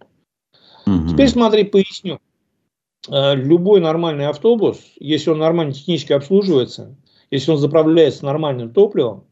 [0.86, 1.10] Угу.
[1.10, 2.19] Теперь смотри, поясню.
[3.08, 6.95] А, любой нормальный автобус, если он нормально технически обслуживается,
[7.32, 9.23] если он заправляется нормальным топливом,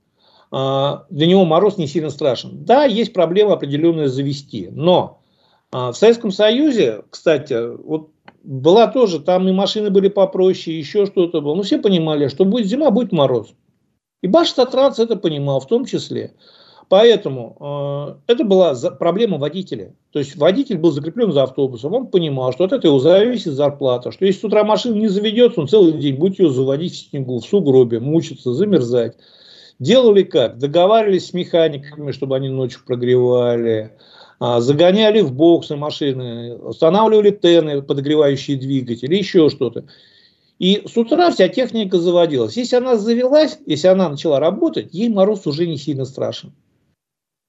[0.52, 2.64] а, для него мороз не сильно страшен.
[2.64, 5.20] Да, есть проблема определенная завести, но
[5.72, 8.12] а, в Советском Союзе, кстати, вот
[8.44, 11.56] была тоже, там и машины были попроще, еще что-то было.
[11.56, 13.54] Но все понимали, что будет зима, будет мороз.
[14.22, 16.34] И Баштатранс это понимал в том числе.
[16.90, 19.94] Поэтому э, это была за, проблема водителя.
[20.12, 24.26] То есть водитель был закреплен за автобусом, он понимал, что от этого зависит зарплата, что
[24.26, 27.46] если с утра машина не заведется, он целый день будет ее заводить в снегу, в
[27.46, 29.18] сугробе, мучиться, замерзать.
[29.80, 30.58] Делали как?
[30.58, 33.92] Договаривались с механиками, чтобы они ночью прогревали,
[34.40, 39.86] а, загоняли в боксы машины, устанавливали тены, подогревающие двигатели, еще что-то.
[40.60, 42.58] И с утра вся техника заводилась.
[42.58, 46.52] Если она завелась, если она начала работать, ей мороз уже не сильно страшен.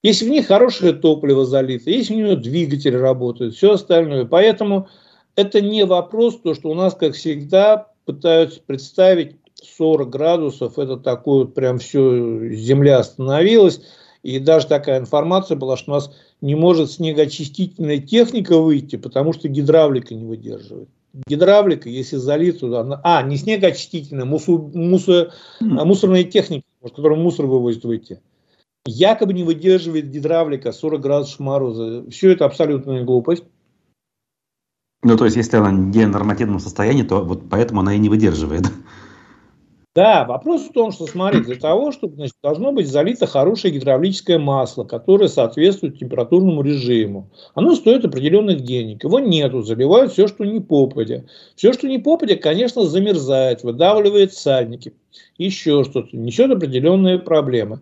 [0.03, 4.27] Если в ней хорошее топливо залито, если у нее двигатель работает, все остальное.
[4.27, 4.89] Поэтому
[5.37, 11.45] это не вопрос, то, что у нас, как всегда, пытаются представить 40 градусов, это такое
[11.45, 13.81] вот прям все, земля остановилась.
[14.23, 19.49] И даже такая информация была, что у нас не может снегоочистительная техника выйти, потому что
[19.49, 20.89] гидравлика не выдерживает
[21.27, 27.85] гидравлика, если залить туда, а, не снегоочистительная, мусор, мусор, а мусорная техника, которая мусор вывозит
[27.85, 28.21] выйти,
[28.87, 32.09] якобы не выдерживает гидравлика 40 градусов мороза.
[32.11, 33.45] Все это абсолютная глупость.
[35.03, 38.09] Ну, то есть, если она не в нормативном состоянии, то вот поэтому она и не
[38.09, 38.67] выдерживает.
[39.95, 44.39] Да, вопрос в том, что, смотри, для того, чтобы значит, должно быть залито хорошее гидравлическое
[44.39, 47.31] масло, которое соответствует температурному режиму.
[47.55, 49.03] Оно стоит определенных денег.
[49.03, 51.25] Его нету, заливают все, что не попадя.
[51.57, 54.93] Все, что не попадя, конечно, замерзает, выдавливает сальники,
[55.37, 57.81] еще что-то, несет определенные проблемы.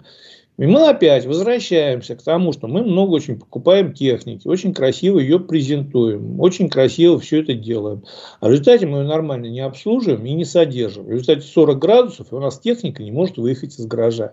[0.58, 5.38] И мы опять возвращаемся к тому, что мы много очень покупаем техники, очень красиво ее
[5.38, 8.04] презентуем, очень красиво все это делаем.
[8.40, 11.04] А в результате мы ее нормально не обслуживаем и не содержим.
[11.04, 14.32] В результате 40 градусов, и у нас техника не может выехать из гаража.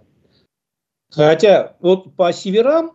[1.11, 2.93] Хотя вот по северам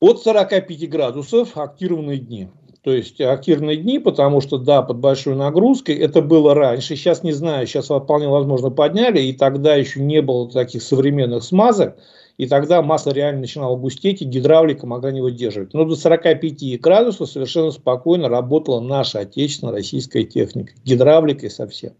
[0.00, 2.48] от 45 градусов актированные дни.
[2.82, 7.30] То есть активные дни, потому что, да, под большой нагрузкой, это было раньше, сейчас не
[7.30, 11.96] знаю, сейчас вполне возможно подняли, и тогда еще не было таких современных смазок,
[12.42, 15.74] и тогда масло реально начинало густеть, и гидравлика могла не выдерживать.
[15.74, 21.92] Но до 45 градусов совершенно спокойно работала наша отечественная российская техника, гидравликой совсем.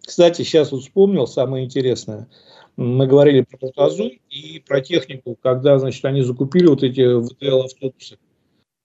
[0.00, 2.28] Кстати, сейчас вот вспомнил самое интересное.
[2.78, 8.16] Мы говорили про Тазу и про технику, когда, значит, они закупили вот эти ВТЛ-автобусы.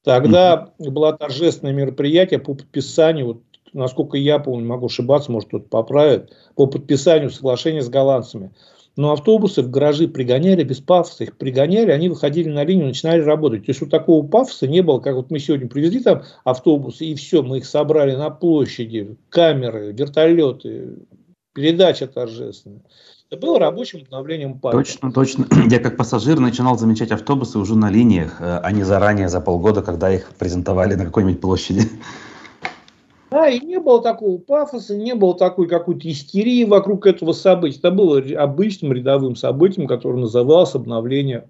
[0.04, 0.90] Тогда mm-hmm.
[0.90, 6.68] было торжественное мероприятие по подписанию, вот, насколько я помню, могу ошибаться, может кто-то поправит, по
[6.68, 8.52] подписанию соглашения с голландцами.
[8.98, 13.66] Но автобусы в гаражи пригоняли без пафоса, их пригоняли, они выходили на линию, начинали работать.
[13.66, 17.16] То есть вот такого пафоса не было, как вот мы сегодня привезли там автобусы, и
[17.16, 20.96] все, мы их собрали на площади, камеры, вертолеты,
[21.54, 22.82] передача торжественная.
[23.30, 24.80] Это было рабочим обновлением парка.
[24.80, 25.46] Точно, точно.
[25.70, 29.84] Я как пассажир начинал замечать автобусы уже на линиях, э, а не заранее, за полгода,
[29.84, 31.82] когда их презентовали на какой-нибудь площади.
[33.30, 37.80] Да, и не было такого пафоса, не было такой какой-то истерии вокруг этого события.
[37.80, 41.48] Это было обычным рядовым событием, которое называлось обновление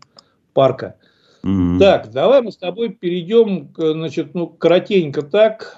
[0.54, 0.96] парка.
[1.44, 1.78] Mm-hmm.
[1.80, 5.78] Так, давай мы с тобой перейдем, к, значит, ну, коротенько так,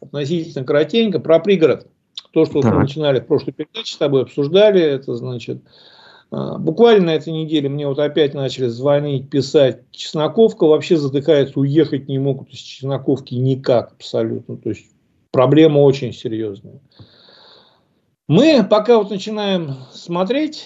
[0.00, 1.86] относительно коротенько, про пригород.
[2.32, 5.62] То, что мы начинали в прошлой передаче с тобой обсуждали, это значит,
[6.30, 12.08] а, буквально на этой неделе мне вот опять начали звонить, писать, Чесноковка вообще задыхается, уехать
[12.08, 14.56] не могут из Чесноковки никак абсолютно.
[14.56, 14.86] То есть
[15.36, 16.80] проблема очень серьезная.
[18.26, 20.64] Мы пока вот начинаем смотреть,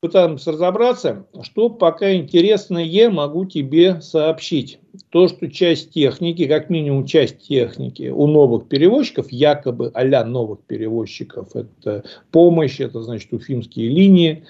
[0.00, 4.80] пытаемся разобраться, что пока интересное могу тебе сообщить.
[5.10, 11.54] То, что часть техники, как минимум часть техники у новых перевозчиков, якобы а новых перевозчиков,
[11.54, 14.44] это помощь, это значит уфимские линии,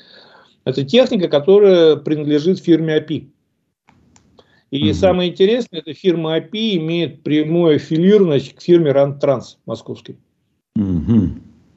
[0.64, 3.28] это техника, которая принадлежит фирме API.
[4.72, 4.94] И угу.
[4.94, 10.16] самое интересное, эта фирма API имеет прямую аффилированность к фирме Рантранс московской.
[10.76, 11.28] Угу.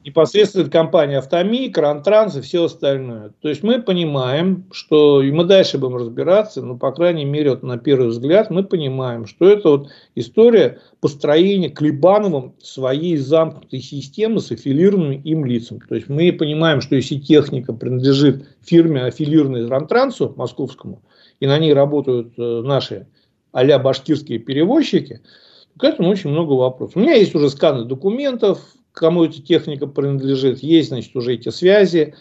[0.06, 3.32] Непосредственно компания Автоми, Крантранс и все остальное.
[3.42, 7.62] То есть мы понимаем, что, и мы дальше будем разбираться, но по крайней мере вот
[7.62, 14.50] на первый взгляд мы понимаем, что это вот история построения Клебановым своей замкнутой системы с
[14.50, 15.80] аффилированными им лицам.
[15.86, 21.02] То есть мы понимаем, что если техника принадлежит фирме, аффилированной Рантрансу московскому,
[21.40, 23.06] и на ней работают э, наши
[23.56, 25.22] а башкирские перевозчики,
[25.78, 26.96] к этому очень много вопросов.
[26.96, 28.60] У меня есть уже сканы документов,
[28.92, 32.14] кому эта техника принадлежит, есть, значит, уже эти связи.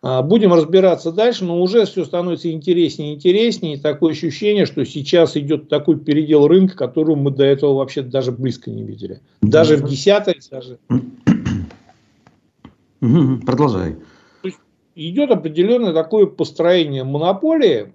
[0.00, 3.74] А, будем разбираться дальше, но уже все становится интереснее и интереснее.
[3.74, 8.30] И такое ощущение, что сейчас идет такой передел рынка, которого мы до этого вообще даже
[8.30, 9.20] близко не видели.
[9.42, 10.78] Даже в десятой, даже...
[13.44, 13.96] Продолжай
[14.96, 17.92] идет определенное такое построение монополии.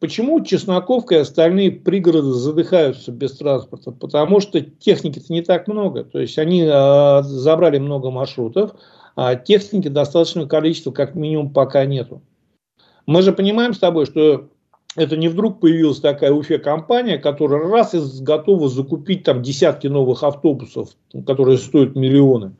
[0.00, 3.92] Почему Чесноковка и остальные пригороды задыхаются без транспорта?
[3.92, 6.04] Потому что техники-то не так много.
[6.04, 8.72] То есть они э, забрали много маршрутов,
[9.16, 12.22] а техники достаточного количества как минимум пока нету.
[13.06, 14.48] Мы же понимаем с тобой, что
[14.96, 20.90] это не вдруг появилась такая Уфе-компания, которая раз и готова закупить там десятки новых автобусов,
[21.26, 22.54] которые стоят миллионы.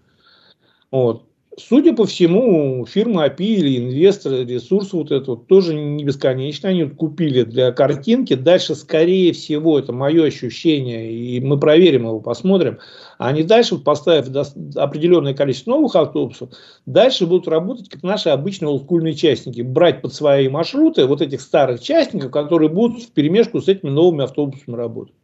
[0.91, 1.25] Вот.
[1.57, 6.69] Судя по всему, фирма API или инвесторы, ресурсы вот это вот тоже не бесконечно.
[6.69, 8.35] Они вот купили для картинки.
[8.35, 12.81] Дальше, скорее всего, это мое ощущение, и мы проверим его, посмотрим.
[13.19, 14.35] Они дальше, поставив
[14.75, 16.51] определенное количество новых автобусов,
[16.87, 19.61] дальше будут работать как наши обычные олдскульные частники.
[19.61, 24.25] Брать под свои маршруты вот этих старых частников, которые будут в перемешку с этими новыми
[24.25, 25.15] автобусами работать.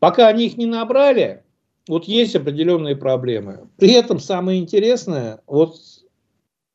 [0.00, 1.44] Пока они их не набрали,
[1.88, 3.68] вот есть определенные проблемы.
[3.76, 5.76] При этом самое интересное, вот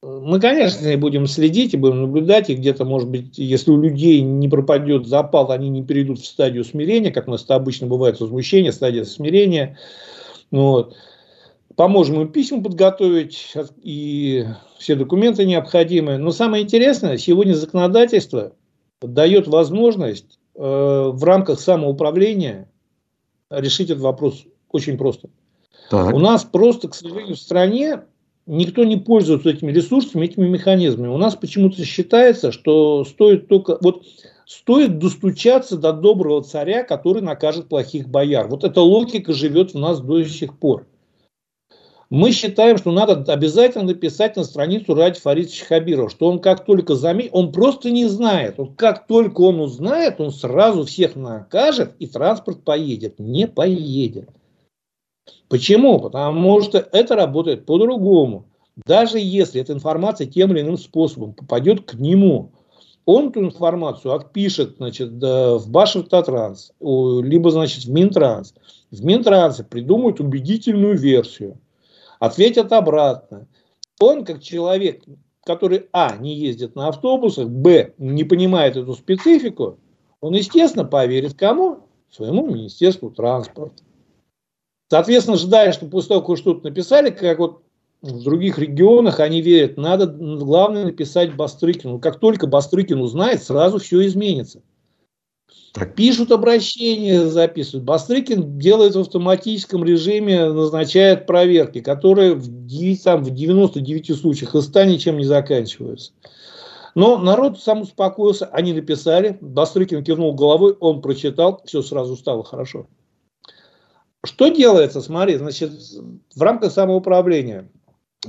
[0.02, 4.22] э, мы, конечно, будем следить и будем наблюдать, и где-то, может быть, если у людей
[4.22, 8.20] не пропадет запал, они не перейдут в стадию смирения, как у нас это обычно бывает
[8.20, 9.78] возмущение, стадия смирения.
[10.52, 10.96] Ну вот.
[11.76, 14.46] Поможем им письма подготовить и
[14.78, 16.20] все документы необходимые.
[16.20, 18.54] Но самое интересное, сегодня законодательство
[19.02, 22.70] дает возможность э, в рамках самоуправления
[23.50, 25.30] решить этот вопрос очень просто.
[25.90, 26.14] Так.
[26.14, 28.02] У нас просто, к сожалению, в стране
[28.46, 31.08] никто не пользуется этими ресурсами, этими механизмами.
[31.08, 33.78] У нас почему-то считается, что стоит только...
[33.80, 34.04] Вот
[34.46, 38.48] стоит достучаться до доброго царя, который накажет плохих бояр.
[38.48, 40.86] Вот эта логика живет в нас до сих пор.
[42.10, 46.94] Мы считаем, что надо обязательно написать на страницу Ради Фаридовича Хабирова, что он как только
[46.94, 48.60] заметит, он просто не знает.
[48.60, 53.18] Вот как только он узнает, он сразу всех накажет, и транспорт поедет.
[53.18, 54.30] Не поедет.
[55.50, 56.00] Почему?
[56.00, 58.46] Потому что это работает по-другому.
[58.86, 62.52] Даже если эта информация тем или иным способом попадет к нему,
[63.06, 68.54] он эту информацию отпишет значит, в Башавтотранс, либо значит, в Минтранс.
[68.92, 71.60] В Минтрансе придумают убедительную версию,
[72.20, 73.48] ответят обратно.
[74.00, 75.04] Он, как человек,
[75.46, 79.78] который, а, не ездит на автобусах, б, не понимает эту специфику,
[80.22, 81.80] он, естественно, поверит кому?
[82.10, 83.84] Своему Министерству транспорта.
[84.94, 87.64] Соответственно, ожидая, что после того, как что-то написали, как вот
[88.04, 91.98] в других регионах они верят, надо главное написать Бастрыкину.
[91.98, 94.62] Как только Бастрыкин узнает, сразу все изменится.
[95.74, 95.96] Так.
[95.96, 97.86] Пишут обращения, записывают.
[97.86, 104.66] Бастрыкин делает в автоматическом режиме, назначает проверки, которые в, 9, там, в 99 случаях из
[104.66, 106.12] 100 ничем не заканчиваются.
[106.94, 112.86] Но народ сам успокоился, они написали, Бастрыкин кивнул головой, он прочитал, все сразу стало хорошо.
[114.26, 115.02] Что делается?
[115.02, 115.72] Смотри, значит,
[116.36, 117.70] в рамках самоуправления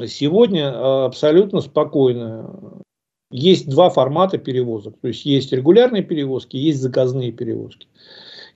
[0.06, 2.80] сегодня абсолютно спокойно.
[3.30, 4.96] Есть два формата перевозок.
[5.00, 7.88] То есть есть регулярные перевозки, есть заказные перевозки.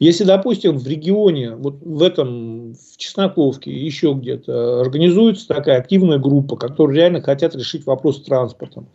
[0.01, 6.57] Если, допустим, в регионе, вот в этом, в Чесноковке, еще где-то, организуется такая активная группа,
[6.57, 8.89] которые реально хотят решить вопрос с транспортом,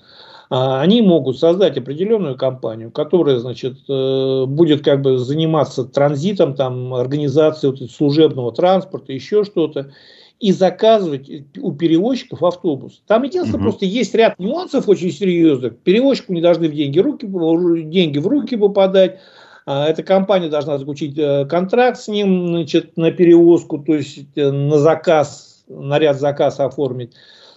[0.50, 7.72] они могут создать определенную компанию, которая, значит, э, будет как бы заниматься транзитом, там, организацией
[7.72, 9.92] вот служебного транспорта, еще что-то,
[10.40, 13.02] и заказывать у перевозчиков автобус.
[13.08, 13.70] Там единственное, угу.
[13.70, 15.78] просто есть ряд нюансов очень серьезных.
[15.80, 19.20] Перевозчику не должны в деньги, руки, деньги в руки попадать,
[19.66, 24.52] а, эта компания должна заключить э, контракт с ним значит, на перевозку, то есть э,
[24.52, 27.14] на заказ, наряд заказ оформить.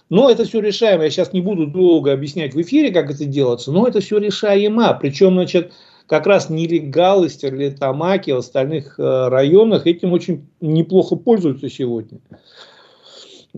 [0.09, 1.03] Но это все решаемо.
[1.03, 4.97] Я сейчас не буду долго объяснять в эфире, как это делается, но это все решаемо.
[4.99, 5.73] Причем, значит,
[6.07, 12.19] как раз нелегалы, стерлитамаки в остальных э, районах этим очень неплохо пользуются сегодня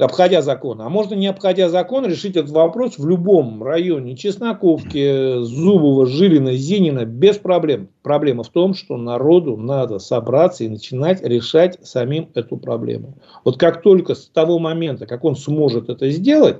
[0.06, 0.82] обходя закон.
[0.82, 4.16] А можно, не обходя закон, решить этот вопрос в любом районе.
[4.16, 7.90] Чесноковки, Зубова, Жилина, Зенина без проблем.
[8.02, 13.16] Проблема в том, что народу надо собраться и начинать решать самим эту проблему.
[13.44, 16.58] Вот как только с того момента, как он сможет это сделать,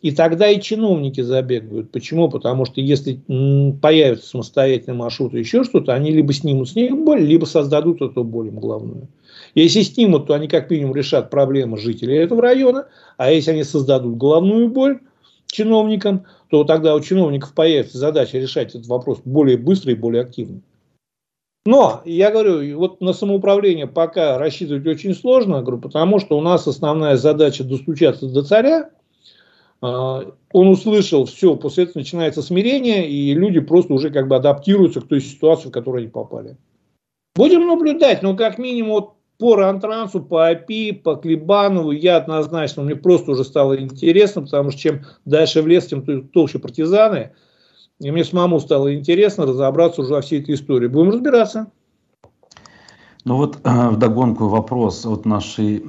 [0.00, 1.90] и тогда и чиновники забегают.
[1.90, 2.28] Почему?
[2.30, 3.20] Потому что если
[3.80, 8.24] появится самостоятельный маршрут и еще что-то, они либо снимут с них боль, либо создадут эту
[8.24, 9.08] боль им главную.
[9.54, 12.86] Если снимут, то они как минимум решат проблемы жителей этого района,
[13.16, 15.00] а если они создадут головную боль
[15.46, 20.60] чиновникам, то тогда у чиновников появится задача решать этот вопрос более быстро и более активно.
[21.66, 26.66] Но, я говорю, вот на самоуправление пока рассчитывать очень сложно, говорю, потому что у нас
[26.66, 28.90] основная задача достучаться до царя,
[29.80, 35.08] он услышал все, после этого начинается смирение, и люди просто уже как бы адаптируются к
[35.08, 36.56] той ситуации, в которую они попали.
[37.36, 42.96] Будем наблюдать, но как минимум вот по Рантрансу, по АПИ, по Клебанову я однозначно, мне
[42.96, 47.30] просто уже стало интересно, потому что чем дальше в лес, тем толще партизаны.
[48.00, 50.88] И мне самому стало интересно разобраться уже во всей этой истории.
[50.88, 51.70] Будем разбираться.
[53.28, 55.84] Ну вот э, вдогонку вопрос от нашей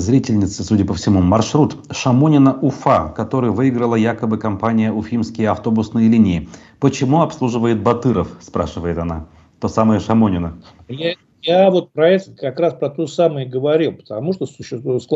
[0.00, 1.20] зрительницы, судя по всему.
[1.20, 6.48] Маршрут Шамонина-Уфа, который выиграла якобы компания «Уфимские автобусные линии».
[6.80, 9.28] Почему обслуживает Батыров, спрашивает она.
[9.60, 10.60] То самое Шамонина.
[10.88, 14.46] Я, я вот про это как раз про то самое говорил, потому что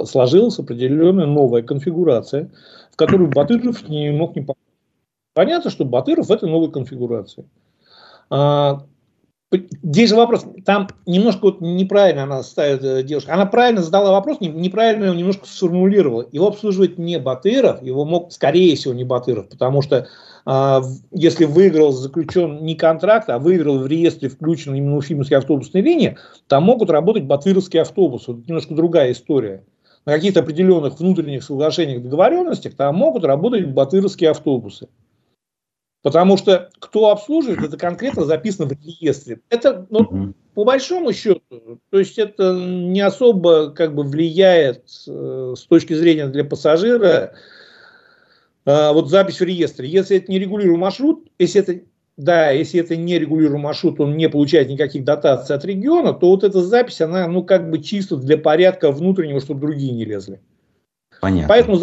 [0.06, 2.52] сложилась определенная новая конфигурация,
[2.92, 4.60] в которую Батыров не мог не попасть.
[5.34, 7.44] Понятно, что Батыров в этой новой конфигурации.
[8.30, 8.84] А,
[9.82, 13.34] здесь же вопрос, там немножко вот неправильно она ставит э, девушка.
[13.34, 16.26] Она правильно задала вопрос, неправильно его немножко сформулировала.
[16.32, 20.08] Его обслуживает не Батыров, его мог, скорее всего, не Батыров, потому что
[20.46, 26.18] а, если выиграл, заключен не контракт, а выиграл в реестре включен именно уфимские автобусные линии,
[26.48, 28.32] там могут работать батыровские автобусы.
[28.32, 29.64] Вот немножко другая история.
[30.04, 34.88] На каких-то определенных внутренних соглашениях, договоренностях там могут работать батыровские автобусы.
[36.04, 39.40] Потому что кто обслуживает, это конкретно записано в реестре.
[39.48, 41.40] Это ну, по большому счету,
[41.88, 47.32] то есть это не особо как бы влияет э, с точки зрения для пассажира
[48.66, 49.88] а, вот запись в реестре.
[49.88, 51.80] Если это не регулируемый маршрут, если это
[52.18, 56.44] да, если это не регулируемый маршрут, он не получает никаких дотаций от региона, то вот
[56.44, 60.38] эта запись, она, ну, как бы чисто для порядка внутреннего, чтобы другие не лезли.
[61.20, 61.48] Понятно.
[61.48, 61.78] Поэтому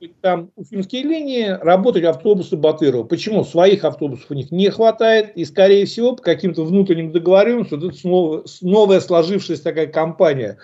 [0.00, 3.04] быть, там уфимские линии, работать автобусы Батырова.
[3.04, 3.44] Почему?
[3.44, 7.98] Своих автобусов у них не хватает, и, скорее всего, по каким-то внутренним договоренностям, вот это
[7.98, 10.58] снова, новая сложившаяся такая компания,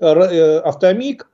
[0.00, 1.28] э, Автомик,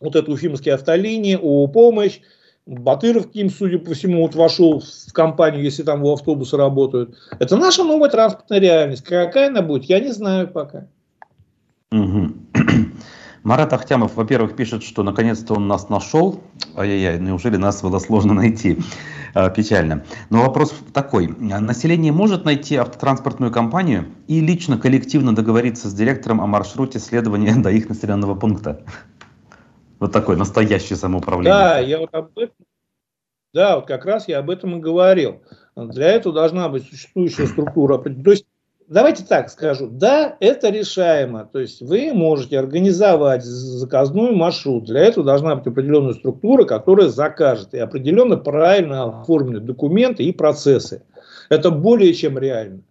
[0.00, 2.20] вот это уфимские автолинии, ООО «Помощь»,
[2.64, 7.16] Батыров к ним, судя по всему, вот вошел в компанию, если там у автобуса работают.
[7.40, 9.02] Это наша новая транспортная реальность.
[9.02, 10.86] Какая она будет, я не знаю пока.
[11.90, 12.32] Угу.
[13.44, 16.42] Марат Ахтямов, во-первых, пишет, что наконец-то он нас нашел.
[16.76, 18.78] Ай-яй-яй, неужели нас было сложно найти?
[19.34, 20.04] А, печально.
[20.30, 21.26] Но вопрос такой.
[21.26, 27.70] Население может найти автотранспортную компанию и лично коллективно договориться с директором о маршруте следования до
[27.70, 28.84] их населенного пункта?
[29.98, 31.52] Вот такое настоящее самоуправление.
[31.52, 32.66] Да, я вот об этом,
[33.54, 35.42] да, вот как раз я об этом и говорил.
[35.76, 37.98] Для этого должна быть существующая структура.
[37.98, 38.46] То есть,
[38.88, 41.48] давайте так скажу, да, это решаемо.
[41.52, 44.84] То есть, вы можете организовать заказной маршрут.
[44.84, 51.02] Для этого должна быть определенная структура, которая закажет и определенно правильно оформлены документы и процессы.
[51.48, 52.82] Это более чем реально.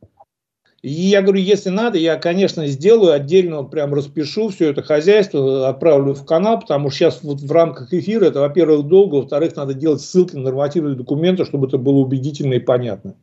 [0.82, 6.14] И я говорю, если надо, я, конечно, сделаю отдельно, прям распишу все это хозяйство, отправлю
[6.16, 10.02] в канал, потому что сейчас вот в рамках эфира это, во-первых, долго, во-вторых, надо делать
[10.02, 13.14] ссылки на нормативные документы, чтобы это было убедительно и понятно.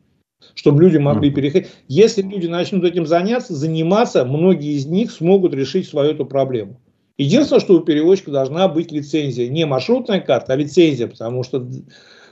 [0.55, 1.69] Чтобы люди могли переходить.
[1.87, 6.79] Если люди начнут этим заняться, заниматься, многие из них смогут решить свою эту проблему.
[7.17, 9.49] Единственное, что у перевозчика должна быть лицензия.
[9.49, 11.67] Не маршрутная карта, а лицензия, потому что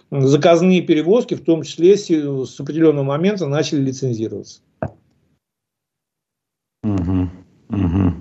[0.10, 4.62] заказные перевозки, в том числе с, с определенного момента, начали лицензироваться.
[6.84, 7.30] Угу,
[7.70, 8.14] угу.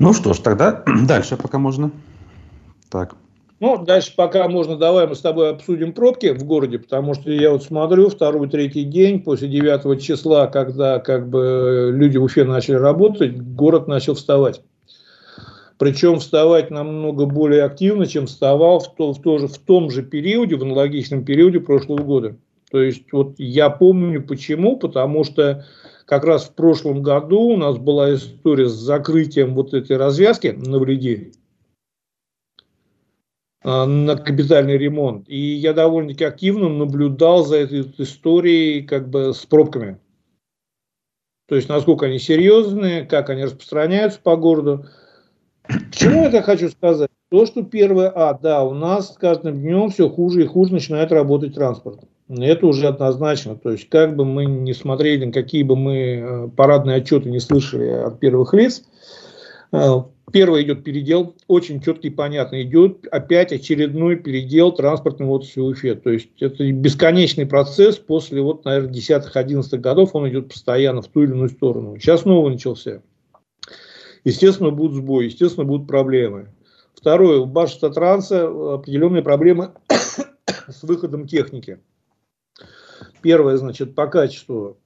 [0.00, 1.92] Ну что ж, тогда дальше пока можно.
[2.90, 3.16] Так.
[3.60, 7.50] Ну, дальше пока можно, давай мы с тобой обсудим пробки в городе, потому что я
[7.50, 12.76] вот смотрю второй, третий день после 9 числа, когда как бы люди в Уфе начали
[12.76, 14.62] работать, город начал вставать.
[15.76, 20.02] Причем вставать намного более активно, чем вставал в, то, в, то же, в том же
[20.02, 22.36] периоде, в аналогичном периоде прошлого года.
[22.70, 25.64] То есть вот я помню почему, потому что
[26.04, 30.78] как раз в прошлом году у нас была история с закрытием вот этой развязки на
[30.78, 31.32] вреде
[33.68, 35.28] на капитальный ремонт.
[35.28, 39.98] И я довольно-таки активно наблюдал за этой историей как бы с пробками.
[41.48, 44.86] То есть, насколько они серьезные, как они распространяются по городу.
[45.64, 47.10] К чему это хочу сказать?
[47.30, 51.12] То, что первое, а, да, у нас с каждым днем все хуже и хуже начинает
[51.12, 52.00] работать транспорт.
[52.28, 53.56] Это уже однозначно.
[53.56, 57.88] То есть, как бы мы не смотрели, какие бы мы э, парадные отчеты не слышали
[57.88, 58.82] от первых лиц,
[60.28, 62.62] э, Первый идет передел, очень четкий и понятный.
[62.62, 65.94] Идет опять очередной передел транспортного отрасли Уфе.
[65.94, 71.22] То есть это бесконечный процесс после, вот, наверное, 10-11 годов он идет постоянно в ту
[71.22, 71.98] или иную сторону.
[71.98, 73.02] Сейчас новый начался.
[74.24, 76.48] Естественно, будут сбои, естественно, будут проблемы.
[76.94, 79.72] Второе, у Башстатранса определенные проблемы
[80.68, 81.78] с выходом техники.
[83.22, 84.78] Первое, значит, по качеству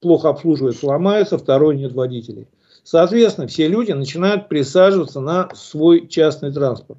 [0.00, 1.38] плохо обслуживается, ломается.
[1.38, 2.48] Второе, нет водителей.
[2.84, 6.98] Соответственно, все люди начинают присаживаться на свой частный транспорт.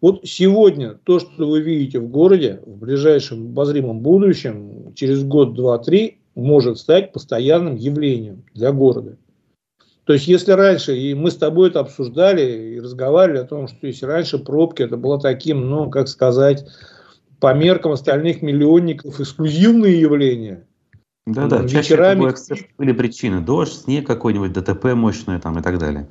[0.00, 5.78] Вот сегодня то, что вы видите в городе, в ближайшем обозримом будущем, через год, два,
[5.78, 9.16] три, может стать постоянным явлением для города.
[10.04, 13.88] То есть, если раньше, и мы с тобой это обсуждали и разговаривали о том, что
[13.88, 16.64] если раньше пробки, это было таким, ну, как сказать,
[17.40, 20.64] по меркам остальных миллионников эксклюзивное явление,
[21.26, 22.32] да, да, чаще вечерами...
[22.78, 23.40] были причины.
[23.40, 26.06] Дождь, снег какой-нибудь, ДТП мощное там и так далее.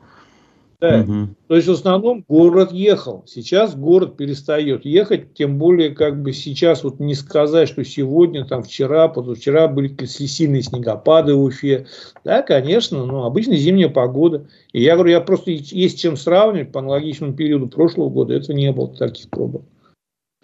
[0.81, 0.99] Да.
[0.99, 1.29] Угу.
[1.47, 3.23] То есть в основном город ехал.
[3.25, 8.61] Сейчас город перестает ехать, тем более как бы сейчас вот не сказать, что сегодня, там
[8.61, 11.87] вчера, позавчера были сильные снегопады в Уфе.
[12.25, 14.47] Да, конечно, но обычно зимняя погода.
[14.73, 18.71] И я говорю, я просто есть чем сравнивать по аналогичному периоду прошлого года, этого не
[18.73, 19.61] было таких пробок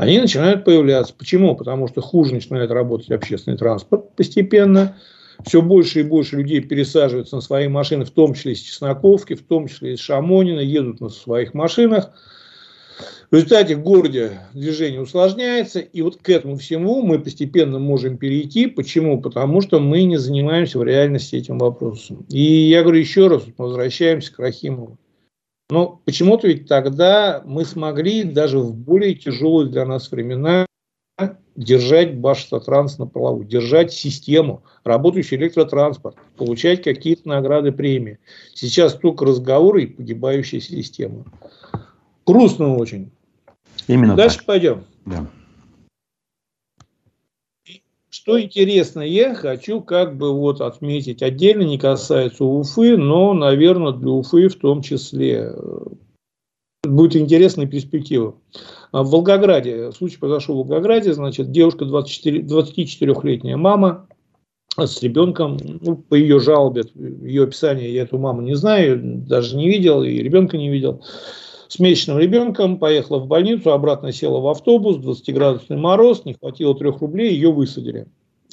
[0.01, 1.13] они начинают появляться.
[1.15, 1.55] Почему?
[1.55, 4.97] Потому что хуже начинает работать общественный транспорт постепенно.
[5.45, 9.43] Все больше и больше людей пересаживаются на свои машины, в том числе из Чесноковки, в
[9.43, 12.13] том числе из Шамонина, едут на своих машинах.
[13.29, 18.65] В результате в городе движение усложняется, и вот к этому всему мы постепенно можем перейти.
[18.65, 19.21] Почему?
[19.21, 22.25] Потому что мы не занимаемся в реальности этим вопросом.
[22.27, 24.97] И я говорю еще раз, возвращаемся к Рахимову.
[25.71, 30.65] Но почему-то ведь тогда мы смогли даже в более тяжелые для нас времена
[31.55, 38.19] держать Башстатранс на плаву, держать систему, работающий электротранспорт, получать какие-то награды, премии.
[38.53, 41.23] Сейчас только разговоры и погибающая система.
[42.25, 43.09] Грустно очень.
[43.87, 44.47] Именно Дальше так.
[44.47, 44.83] пойдем.
[45.05, 45.25] Да.
[48.13, 54.11] Что интересно, я хочу как бы вот отметить, отдельно не касается Уфы, но, наверное, для
[54.11, 55.55] Уфы в том числе
[56.83, 58.35] будет интересная перспектива.
[58.91, 64.09] В Волгограде, случай произошел в Волгограде, значит, девушка 24, 24-летняя мама
[64.77, 69.69] с ребенком, ну, по ее жалобе, ее описание, я эту маму не знаю, даже не
[69.69, 71.01] видел, и ребенка не видел
[71.71, 76.99] с месячным ребенком, поехала в больницу, обратно села в автобус, 20-градусный мороз, не хватило трех
[76.99, 78.07] рублей, ее высадили.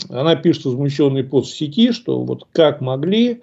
[0.09, 3.43] Она пишет возмущенный пост в сети, что вот как могли,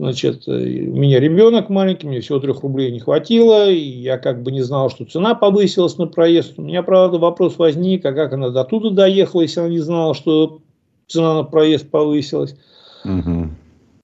[0.00, 4.50] значит, у меня ребенок маленький, мне всего трех рублей не хватило, и я как бы
[4.50, 6.54] не знал, что цена повысилась на проезд.
[6.56, 10.14] У меня, правда, вопрос возник, а как она до туда доехала, если она не знала,
[10.14, 10.62] что
[11.06, 12.56] цена на проезд повысилась.
[13.04, 13.50] Угу.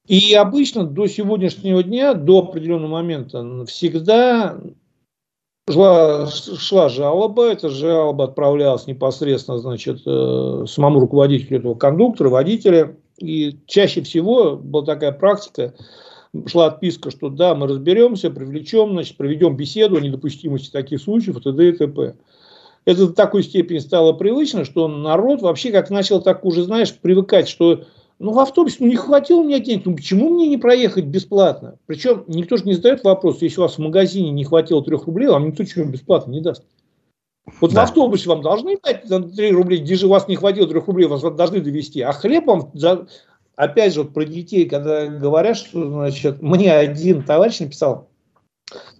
[0.06, 4.60] И обычно до сегодняшнего дня, до определенного момента, всегда
[5.70, 12.96] Шла, шла жалоба, эта жалоба отправлялась непосредственно значит, э, самому руководителю этого кондуктора, водителя.
[13.18, 15.74] И чаще всего была такая практика,
[16.46, 21.40] шла отписка, что да, мы разберемся, привлечем, значит, проведем беседу о недопустимости таких случаев, и
[21.40, 21.68] т.д.
[21.68, 22.16] и т.п.
[22.84, 27.48] Это до такой степени стало привычно, что народ вообще как начал так уже, знаешь, привыкать,
[27.48, 27.84] что
[28.22, 31.78] ну, в автобусе ну, не хватило у меня денег, ну, почему мне не проехать бесплатно?
[31.86, 35.26] Причем никто же не задает вопрос, если у вас в магазине не хватило 3 рублей,
[35.26, 36.62] вам никто чего бесплатно не даст.
[37.60, 37.80] Вот да.
[37.80, 41.08] в автобусе вам должны дать 3 рублей, где же у вас не хватило 3 рублей,
[41.08, 42.00] вас должны довести.
[42.00, 43.08] А хлеб вам, за...
[43.56, 48.08] опять же, вот про детей, когда говорят, что, значит, мне один товарищ написал,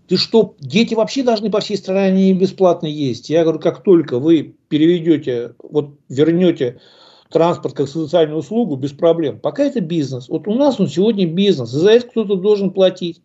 [0.09, 3.31] Ты что, дети вообще должны по всей стране бесплатно есть?
[3.31, 6.81] Я говорю, как только вы переведете, вот вернете
[7.33, 9.41] транспорт как социальную услугу, без проблем.
[9.41, 10.29] Пока это бизнес.
[10.29, 11.71] Вот у нас он сегодня бизнес.
[11.71, 13.21] За это кто-то должен платить.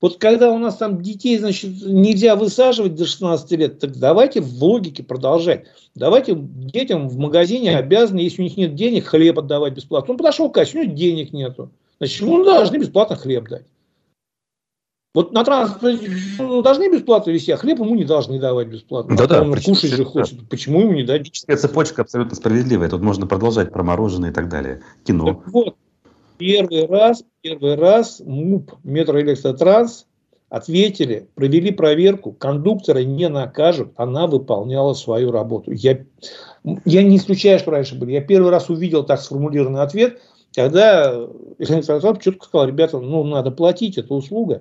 [0.00, 4.62] Вот когда у нас там детей, значит, нельзя высаживать до 16 лет, так давайте в
[4.62, 5.64] логике продолжать.
[5.94, 10.12] Давайте детям в магазине обязаны, если у них нет денег, хлеб отдавать бесплатно.
[10.12, 11.70] Он подошел к кассе, у него денег нету.
[11.98, 13.64] Значит, ему должны бесплатно хлеб дать.
[15.16, 19.16] Вот на транспорте ну, должны бесплатно вести, а хлеб ему не должны давать бесплатно.
[19.16, 20.40] Да, да, он кушать же хочет.
[20.40, 20.44] Да.
[20.50, 21.32] Почему ему не дать?
[21.32, 22.90] Цепочка абсолютно справедливая.
[22.90, 24.82] Тут можно продолжать про мороженое и так далее.
[25.06, 25.24] Кино.
[25.24, 25.74] Так вот,
[26.36, 30.04] первый раз, первый раз МУП Метроэлектротранс
[30.50, 35.72] ответили, провели проверку, кондуктора не накажут, она выполняла свою работу.
[35.72, 35.98] Я,
[36.84, 38.12] я не исключаю, что раньше были.
[38.12, 40.20] Я первый раз увидел так сформулированный ответ,
[40.54, 41.26] когда
[41.58, 44.60] Александр четко сказал, ребята, ну надо платить, это услуга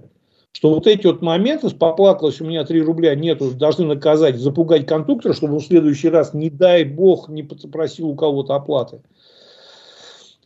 [0.56, 5.34] что вот эти вот моменты, поплакалось, у меня 3 рубля нету, должны наказать, запугать кондуктора,
[5.34, 9.02] чтобы он в следующий раз, не дай бог, не попросил у кого-то оплаты.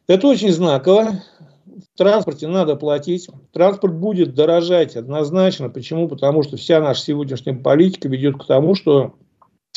[0.07, 1.22] Это очень знаково.
[1.68, 3.30] В транспорте надо платить.
[3.53, 5.70] Транспорт будет дорожать однозначно.
[5.70, 6.07] Почему?
[6.07, 9.14] Потому что вся наша сегодняшняя политика ведет к тому, что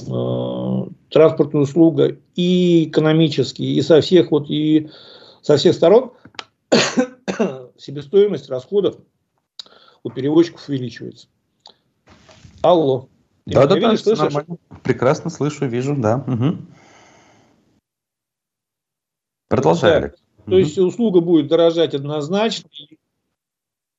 [0.01, 4.89] э, транспортная услуга и экономически, и со всех вот и
[5.43, 6.13] со всех сторон
[7.77, 8.97] себестоимость расходов
[10.05, 11.29] у переводчиков увеличивается.
[12.63, 13.09] Алло.
[13.47, 14.57] да, да, видишь, да, нормально.
[14.83, 16.25] Прекрасно слышу, вижу, да.
[16.27, 16.59] Угу.
[19.49, 20.15] Продолжай, Олег.
[20.47, 20.57] То угу.
[20.57, 22.69] есть услуга будет дорожать однозначно.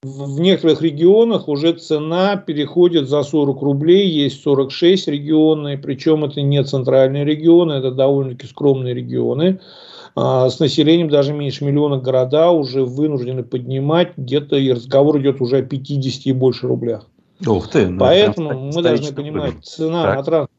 [0.01, 6.61] В некоторых регионах уже цена переходит за 40 рублей, есть 46 регионы, причем это не
[6.61, 9.61] центральные регионы, это довольно-таки скромные регионы.
[10.15, 15.57] А, с населением даже меньше миллиона города уже вынуждены поднимать, где-то и разговор идет уже
[15.57, 17.07] о 50 и больше рублях.
[17.45, 17.87] Ух ты!
[17.87, 20.17] Ну, Поэтому мы должны понимать, цена так.
[20.17, 20.51] на транспорт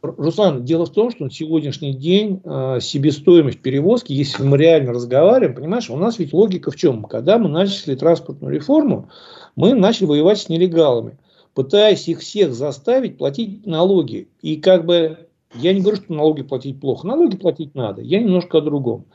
[0.00, 5.56] Руслан, дело в том, что на сегодняшний день э, себестоимость перевозки, если мы реально разговариваем,
[5.56, 7.04] понимаешь, у нас ведь логика в чем?
[7.04, 9.08] Когда мы начали транспортную реформу,
[9.56, 11.18] мы начали воевать с нелегалами,
[11.52, 14.28] пытаясь их всех заставить платить налоги.
[14.40, 17.06] И как бы я не говорю, что налоги платить плохо.
[17.06, 18.02] Налоги платить надо.
[18.02, 19.06] Я немножко о другом.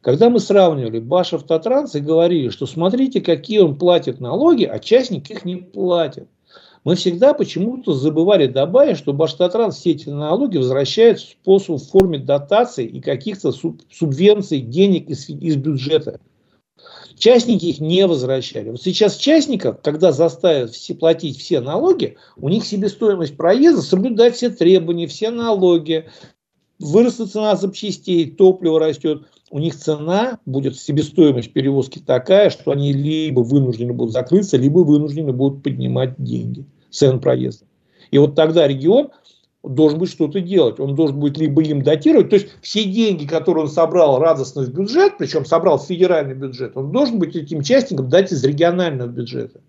[0.00, 5.30] Когда мы сравнивали Баш Автотранс и говорили, что смотрите, какие он платит налоги, а частник
[5.30, 6.26] их не платит.
[6.84, 12.86] Мы всегда почему-то забывали добавить, что Баштатранс все эти налоги возвращает способ в форме дотаций
[12.86, 16.20] и каких-то субвенций, денег из, из бюджета.
[17.20, 18.70] Частники их не возвращали.
[18.70, 24.48] Вот сейчас частников, когда заставят все платить все налоги, у них себестоимость проезда, соблюдать все
[24.48, 26.08] требования, все налоги,
[26.78, 33.40] вырастет цена запчастей, топливо растет, у них цена будет, себестоимость перевозки такая, что они либо
[33.40, 37.66] вынуждены будут закрыться, либо вынуждены будут поднимать деньги, цен проезда.
[38.10, 39.10] И вот тогда регион
[39.62, 40.80] должен быть что-то делать.
[40.80, 44.72] Он должен будет либо им датировать, то есть все деньги, которые он собрал радостно в
[44.72, 49.60] бюджет, причем собрал в федеральный бюджет, он должен быть этим частникам дать из регионального бюджета.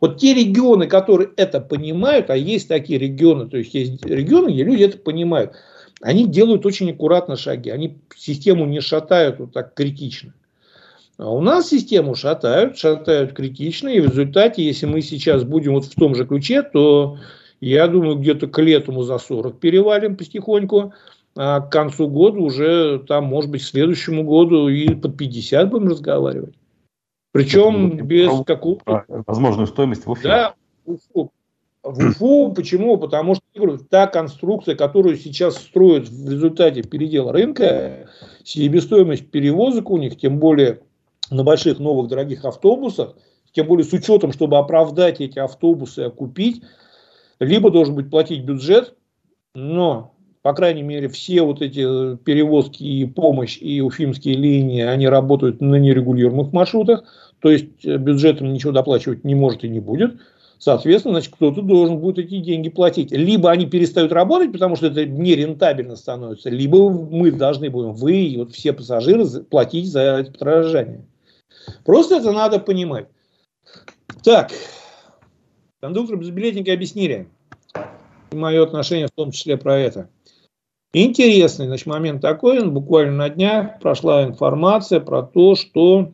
[0.00, 4.64] Вот те регионы, которые это понимают, а есть такие регионы, то есть есть регионы, где
[4.64, 5.52] люди это понимают,
[6.00, 10.34] они делают очень аккуратно шаги, они систему не шатают вот так критично.
[11.18, 15.84] А у нас систему шатают, шатают критично, и в результате, если мы сейчас будем вот
[15.84, 17.18] в том же ключе, то
[17.60, 20.92] я думаю, где-то к летому за 40 перевалим потихоньку,
[21.36, 25.88] а к концу года уже, там, может быть, к следующему году и под 50 будем
[25.88, 26.54] разговаривать.
[27.32, 29.04] Причем без какого-то...
[29.26, 30.28] Возможную стоимость в Уфе.
[30.28, 30.54] Да,
[30.84, 31.30] Уфу.
[31.82, 32.52] В Уфу.
[32.54, 32.98] Почему?
[32.98, 38.08] Потому что говорю, та конструкция, которую сейчас строят в результате передела рынка,
[38.42, 40.80] себестоимость перевозок у них, тем более
[41.30, 43.14] на больших новых дорогих автобусах,
[43.52, 46.62] тем более с учетом, чтобы оправдать эти автобусы, окупить,
[47.40, 48.94] либо должен быть платить бюджет,
[49.54, 55.60] но, по крайней мере, все вот эти перевозки и помощь, и уфимские линии, они работают
[55.60, 57.04] на нерегулируемых маршрутах,
[57.40, 60.20] то есть э, бюджетом ничего доплачивать не может и не будет.
[60.58, 63.12] Соответственно, значит, кто-то должен будет эти деньги платить.
[63.12, 68.36] Либо они перестают работать, потому что это нерентабельно становится, либо мы должны будем, вы и
[68.36, 71.06] вот все пассажиры, платить за это подорожание.
[71.84, 73.06] Просто это надо понимать.
[74.22, 74.50] Так,
[75.80, 77.28] кондуктор безбилетники объяснили.
[78.30, 80.08] И мое отношение в том числе про это.
[80.92, 86.12] Интересный значит, момент такой, буквально на днях прошла информация про то, что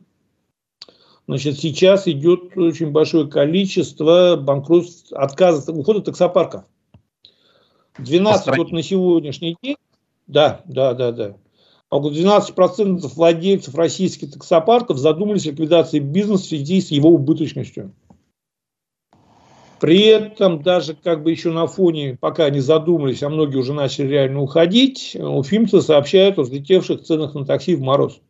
[1.28, 6.64] Значит, сейчас идет очень большое количество банкротств, отказов, ухода таксопарков.
[7.98, 9.76] 12 вот на сегодняшний день,
[10.28, 11.36] да, да, да, да.
[11.90, 17.92] Около 12% владельцев российских таксопарков задумались о ликвидации бизнеса в связи с его убыточностью.
[19.80, 24.08] При этом даже как бы еще на фоне, пока не задумались, а многие уже начали
[24.08, 28.20] реально уходить, уфимцы сообщают о взлетевших ценах на такси в мороз.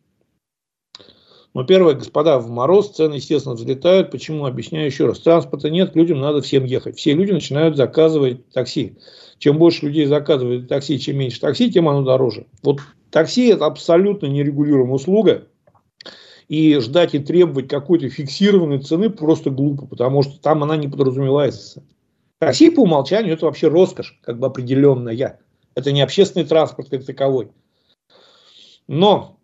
[1.53, 4.11] Но первое, господа, в мороз цены, естественно, взлетают.
[4.11, 4.45] Почему?
[4.45, 5.19] Объясняю еще раз.
[5.19, 6.97] Транспорта нет, людям надо всем ехать.
[6.99, 8.97] Все люди начинают заказывать такси.
[9.39, 12.45] Чем больше людей заказывают такси, чем меньше такси, тем оно дороже.
[12.61, 15.47] Вот такси– это абсолютно нерегулируемая услуга.
[16.47, 21.83] И ждать и требовать какой-то фиксированной цены просто глупо, потому что там она не подразумевается.
[22.39, 25.39] Такси по умолчанию это вообще роскошь, как бы определенная.
[25.75, 27.49] Это не общественный транспорт как таковой.
[28.87, 29.37] Но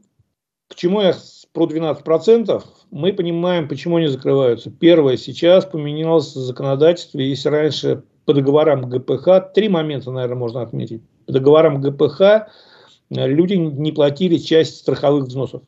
[0.70, 1.14] к чему я
[1.52, 4.72] про 12%, мы понимаем, почему они закрываются.
[4.72, 7.20] Первое, сейчас поменялось законодательство.
[7.20, 11.04] Если раньше по договорам ГПХ, три момента, наверное, можно отметить.
[11.28, 12.48] По договорам ГПХ
[13.10, 15.64] люди не платили часть страховых взносов.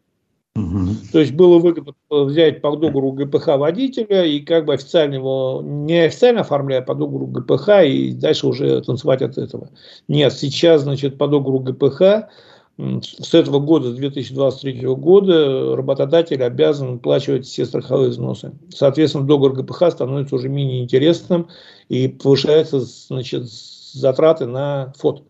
[1.12, 6.06] То есть было выгодно взять по договору ГПХ водителя и как бы официально его, не
[6.06, 9.70] официально оформляя по договору ГПХ и дальше уже танцевать от этого.
[10.08, 12.30] Нет, сейчас, значит, по договору ГПХ
[12.78, 18.54] с этого года, с 2023 года, работодатель обязан выплачивать все страховые взносы.
[18.70, 21.50] Соответственно, договор ГПХ становится уже менее интересным
[21.90, 25.24] и повышаются значит, затраты на фото.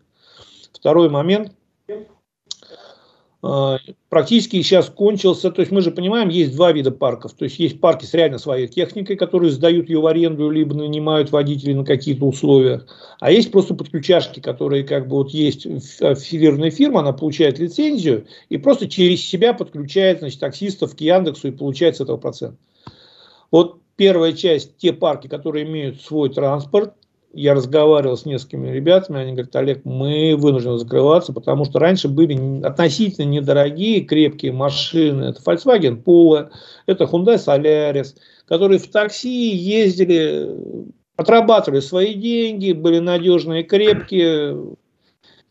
[0.72, 1.52] Второй момент–
[1.88, 2.15] а,
[4.08, 7.80] практически сейчас кончился, то есть мы же понимаем, есть два вида парков, то есть есть
[7.80, 12.24] парки с реально своей техникой, которые сдают ее в аренду, либо нанимают водителей на какие-то
[12.24, 12.82] условия,
[13.20, 15.66] а есть просто подключашки, которые как бы вот есть
[16.00, 21.52] аффилированная фирма, она получает лицензию и просто через себя подключает значит, таксистов к Яндексу и
[21.52, 22.58] получает с этого процент.
[23.50, 26.94] Вот первая часть, те парки, которые имеют свой транспорт,
[27.36, 32.64] я разговаривал с несколькими ребятами, они говорят, Олег, мы вынуждены закрываться, потому что раньше были
[32.64, 35.24] относительно недорогие, крепкие машины.
[35.24, 36.48] Это Volkswagen Polo,
[36.86, 38.16] это Hyundai Solaris,
[38.46, 40.50] которые в такси ездили,
[41.16, 44.74] отрабатывали свои деньги, были надежные, крепкие.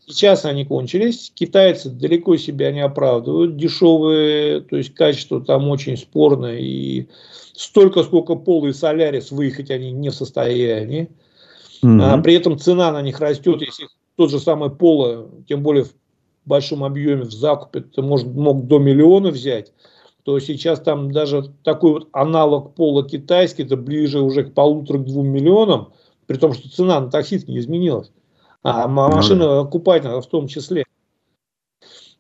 [0.08, 1.32] Сейчас они кончились.
[1.36, 3.58] Китайцы далеко себя не оправдывают.
[3.58, 6.58] Дешевые, то есть качество там очень спорное.
[6.58, 7.08] И
[7.54, 11.10] столько, сколько Polo и Solaris выехать они не в состоянии.
[11.86, 12.02] Mm-hmm.
[12.02, 15.94] А, при этом цена на них растет, если тот же самый Поло, тем более в
[16.46, 19.72] большом объеме в закупе, ты может, мог до миллиона взять,
[20.24, 25.94] то сейчас там даже такой вот аналог Пола китайский, это ближе уже к полутора-двум миллионам,
[26.26, 28.12] при том, что цена на таксист не изменилась.
[28.64, 30.85] А машина окупательная в том числе.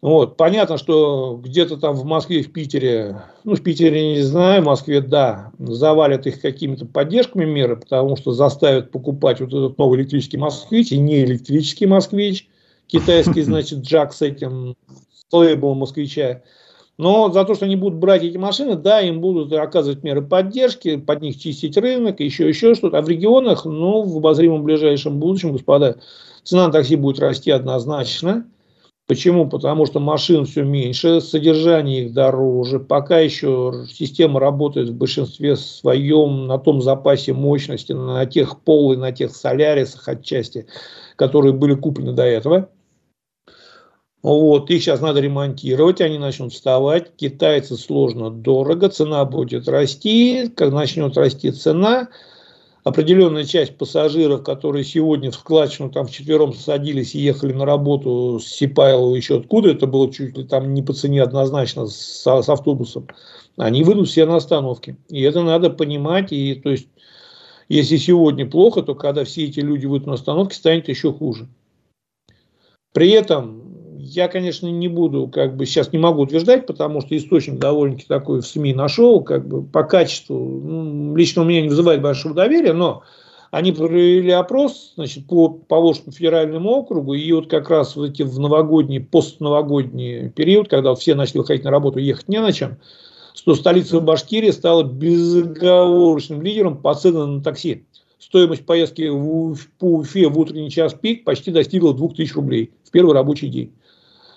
[0.05, 0.37] Вот.
[0.37, 5.01] Понятно, что где-то там в Москве, в Питере, ну, в Питере не знаю, в Москве,
[5.01, 10.91] да, завалят их какими-то поддержками меры, потому что заставят покупать вот этот новый электрический москвич
[10.91, 12.47] и не электрический москвич,
[12.85, 16.43] китайский, значит, джак с этим, с лейблом москвича.
[16.99, 20.97] Но за то, что они будут брать эти машины, да, им будут оказывать меры поддержки,
[20.97, 22.99] под них чистить рынок, еще, еще что-то.
[22.99, 25.97] А в регионах, ну, в обозримом ближайшем будущем, господа,
[26.43, 28.45] цена на такси будет расти однозначно.
[29.07, 29.47] Почему?
[29.47, 32.79] Потому что машин все меньше, содержание их дороже.
[32.79, 38.97] Пока еще система работает в большинстве своем на том запасе мощности, на тех пол и
[38.97, 40.65] на тех солярисах отчасти,
[41.17, 42.69] которые были куплены до этого.
[44.23, 47.15] Вот, их сейчас надо ремонтировать, они начнут вставать.
[47.15, 50.49] Китайцы сложно, дорого, цена будет расти.
[50.55, 52.07] Как начнет расти цена,
[52.85, 58.45] определенная часть пассажиров, которые сегодня в складчину там вчетвером садились и ехали на работу с
[58.45, 63.07] Сипайлова еще откуда, это было чуть ли там не по цене однозначно с, с автобусом,
[63.57, 64.97] они выйдут все на остановке.
[65.09, 66.31] И это надо понимать.
[66.31, 66.87] И, то есть,
[67.69, 71.47] если сегодня плохо, то когда все эти люди выйдут на остановке, станет еще хуже.
[72.93, 73.64] При этом
[74.05, 78.41] я, конечно, не буду, как бы сейчас не могу утверждать, потому что источник довольно-таки такой
[78.41, 82.73] в СМИ нашел, как бы по качеству, ну, лично у меня не вызывает большого доверия,
[82.73, 83.03] но
[83.49, 88.37] они провели опрос значит, по Поволжскому федеральному округу, и вот как раз вот эти в
[88.39, 92.77] новогодний, постновогодний период, когда все начали выходить на работу, ехать не на чем,
[93.33, 97.85] что столица Башкирии стала безоговорочным лидером по ценам на такси.
[98.19, 103.13] Стоимость поездки в, по Уфе в утренний час пик почти достигла 2000 рублей в первый
[103.13, 103.73] рабочий день.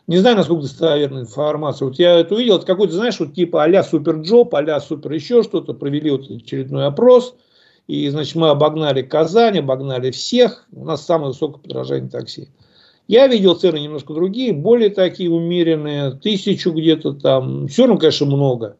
[0.09, 1.87] Не знаю, насколько достоверная информация.
[1.87, 5.75] Вот я это увидел, это какой-то, знаешь, вот типа а-ля суперджоп, а-ля супер еще что-то,
[5.75, 7.37] провели вот очередной опрос,
[7.87, 12.49] и, значит, мы обогнали Казань, обогнали всех, у нас самое высокое подражание такси.
[13.07, 18.79] Я видел цены немножко другие, более такие умеренные, тысячу где-то там, все равно, конечно, много.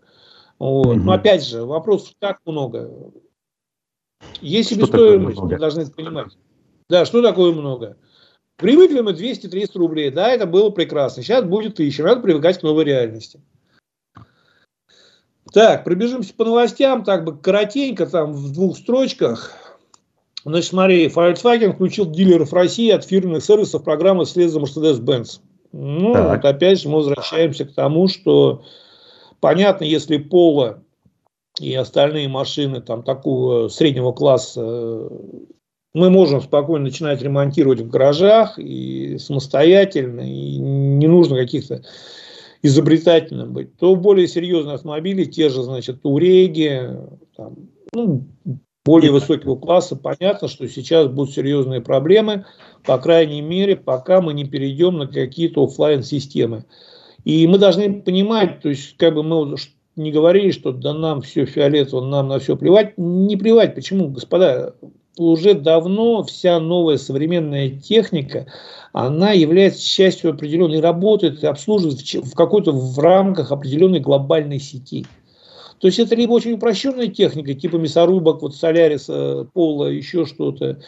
[0.59, 0.97] Вот.
[0.97, 1.05] Угу.
[1.05, 2.91] Но опять же, вопрос, как много.
[4.41, 6.39] Есть себестоимость, мы должны понимать.
[6.89, 7.99] Да, что такое много?
[8.59, 11.23] Привыкли мы 200-300 рублей, да, это было прекрасно.
[11.23, 13.41] Сейчас будет 1000, надо привыкать к новой реальности.
[15.53, 19.53] Так, пробежимся по новостям, так бы коротенько, там в двух строчках.
[20.45, 25.41] Значит, смотри, Volkswagen включил дилеров России от фирменных сервисов программы вслед за Mercedes-Benz.
[25.71, 26.43] Ну, так.
[26.43, 28.65] вот опять же мы возвращаемся к тому, что
[29.39, 30.83] понятно, если Пола
[31.61, 35.11] и остальные машины там такого среднего класса
[35.95, 41.83] мы можем спокойно начинать ремонтировать в гаражах и самостоятельно, и не нужно каких-то
[42.63, 46.89] изобретательным быть, то более серьезные автомобили, те же, значит, Туреги,
[47.37, 47.55] там,
[47.93, 48.27] ну,
[48.85, 52.47] более высокого класса, понятно, что сейчас будут серьезные проблемы,
[52.85, 56.65] по крайней мере, пока мы не перейдем на какие-то офлайн системы
[57.25, 59.57] И мы должны понимать, то есть, как бы мы
[59.99, 62.97] не говорили, что да нам все фиолетово, нам на все плевать.
[62.97, 63.75] Не плевать.
[63.75, 64.75] Почему, господа?
[65.19, 68.47] Уже давно вся новая современная техника,
[68.93, 75.07] она является частью определенной, работает и обслуживает в какой-то в рамках определенной глобальной сети.
[75.81, 80.79] То есть это либо очень упрощенная техника, типа мясорубок, вот соляриса, пола, еще что-то,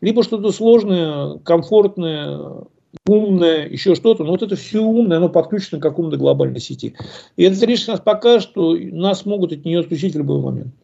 [0.00, 2.64] либо что-то сложное, комфортное,
[3.06, 4.22] умное, еще что-то.
[4.22, 6.94] Но вот это все умное, оно подключено к какому-то глобальной сети.
[7.36, 10.74] И это лишь нас покажет, что нас могут от нее отключить в любой момент.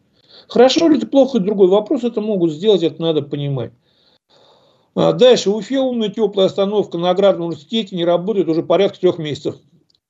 [0.49, 2.05] Хорошо ли это плохо, другой вопрос.
[2.05, 3.73] Это могут сделать, это надо понимать.
[4.95, 5.51] А дальше.
[5.51, 9.57] В Уфе умная теплая остановка на Аграрном университете не работает уже порядка трех месяцев.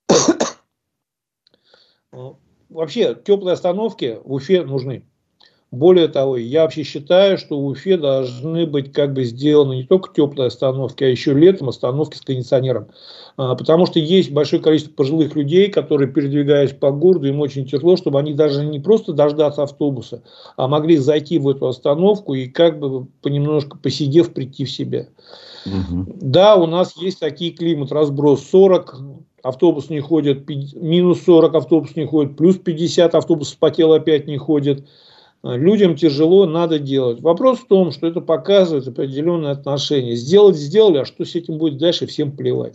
[2.68, 5.04] Вообще, теплые остановки в Уфе нужны.
[5.72, 10.10] Более того, я вообще считаю, что в Уфе должны быть как бы сделаны не только
[10.14, 12.86] теплые остановки, а еще летом остановки с кондиционером.
[13.36, 17.96] А, потому что есть большое количество пожилых людей, которые, передвигаясь по городу, им очень тяжело,
[17.96, 20.22] чтобы они даже не просто дождаться автобуса,
[20.56, 25.08] а могли зайти в эту остановку и как бы понемножку посидев прийти в себя.
[25.66, 26.14] Угу.
[26.20, 29.00] Да, у нас есть такие климат, разброс 40,
[29.42, 34.86] автобус не ходит, минус 40 автобус не ходит, плюс 50 автобус спотел опять не ходит.
[35.54, 37.20] Людям тяжело, надо делать.
[37.20, 40.16] Вопрос в том, что это показывает определенное отношение.
[40.16, 42.74] Сделать сделали, а что с этим будет дальше, всем плевать.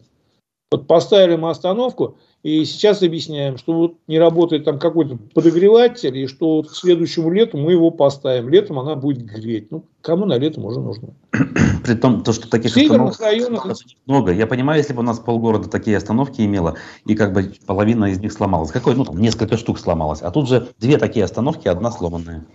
[0.72, 6.28] Вот поставили мы остановку, и сейчас объясняем, что вот не работает там какой-то подогреватель, и
[6.28, 8.48] что вот к следующему лету мы его поставим.
[8.48, 9.70] Летом она будет греть.
[9.70, 11.10] Ну, кому на летом уже нужно?
[11.84, 13.68] При том, то, что таких остановок районах...
[14.06, 14.32] много.
[14.32, 18.22] Я понимаю, если бы у нас полгорода такие остановки имело, и как бы половина из
[18.22, 18.72] них сломалась.
[18.72, 18.96] Какой?
[18.96, 20.22] Ну, там несколько штук сломалось.
[20.22, 22.46] А тут же две такие остановки, одна сломанная.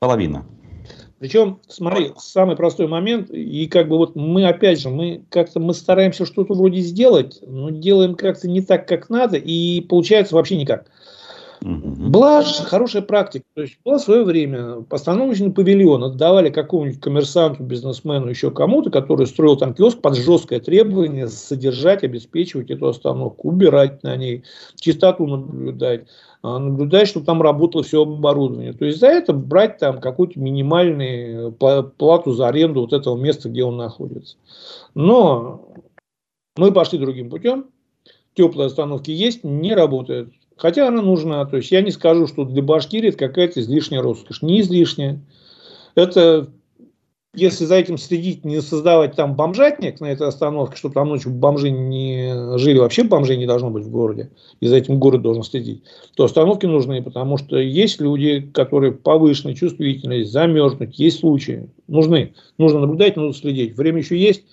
[0.00, 0.44] Половина.
[1.20, 5.74] Причем, смотри, самый простой момент, и как бы вот мы опять же, мы как-то мы
[5.74, 10.86] стараемся что-то вроде сделать, но делаем как-то не так, как надо, и получается вообще никак.
[11.60, 13.44] Была же хорошая практика.
[13.52, 19.58] То есть было свое время постановочный павильон отдавали какому-нибудь коммерсанту, бизнесмену, еще кому-то, который строил
[19.58, 24.44] там киоск под жесткое требование содержать, обеспечивать эту остановку, убирать на ней,
[24.76, 26.06] чистоту наблюдать,
[26.42, 28.72] наблюдать, чтобы там работало все оборудование.
[28.72, 33.64] То есть за это брать там какую-то минимальную плату за аренду вот этого места, где
[33.64, 34.36] он находится.
[34.94, 35.68] Но
[36.56, 37.66] мы пошли другим путем.
[38.34, 40.32] Теплые остановки есть, не работают.
[40.56, 41.44] Хотя она нужна.
[41.46, 44.42] То есть я не скажу, что для Башкирии это какая-то излишняя роскошь.
[44.42, 45.20] Не излишняя.
[45.94, 46.48] Это
[47.32, 51.70] если за этим следить, не создавать там бомжатник на этой остановке, чтобы там ночью бомжи
[51.70, 55.84] не жили, вообще бомжей не должно быть в городе, и за этим город должен следить,
[56.16, 62.34] то остановки нужны, потому что есть люди, которые повышенной чувствительность, замерзнуть, есть случаи, нужны.
[62.58, 63.76] Нужно наблюдать, нужно следить.
[63.76, 64.44] Время еще есть.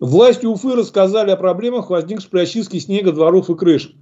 [0.00, 3.94] Власти Уфы рассказали о проблемах, возникших при очистке снега, дворов и крыш.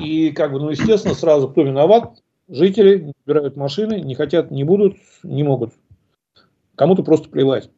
[0.00, 2.22] И, как бы, ну, естественно, сразу кто виноват?
[2.50, 5.72] Жители убирают машины, не хотят, не будут, не могут.
[6.74, 7.70] Кому-то просто плевать.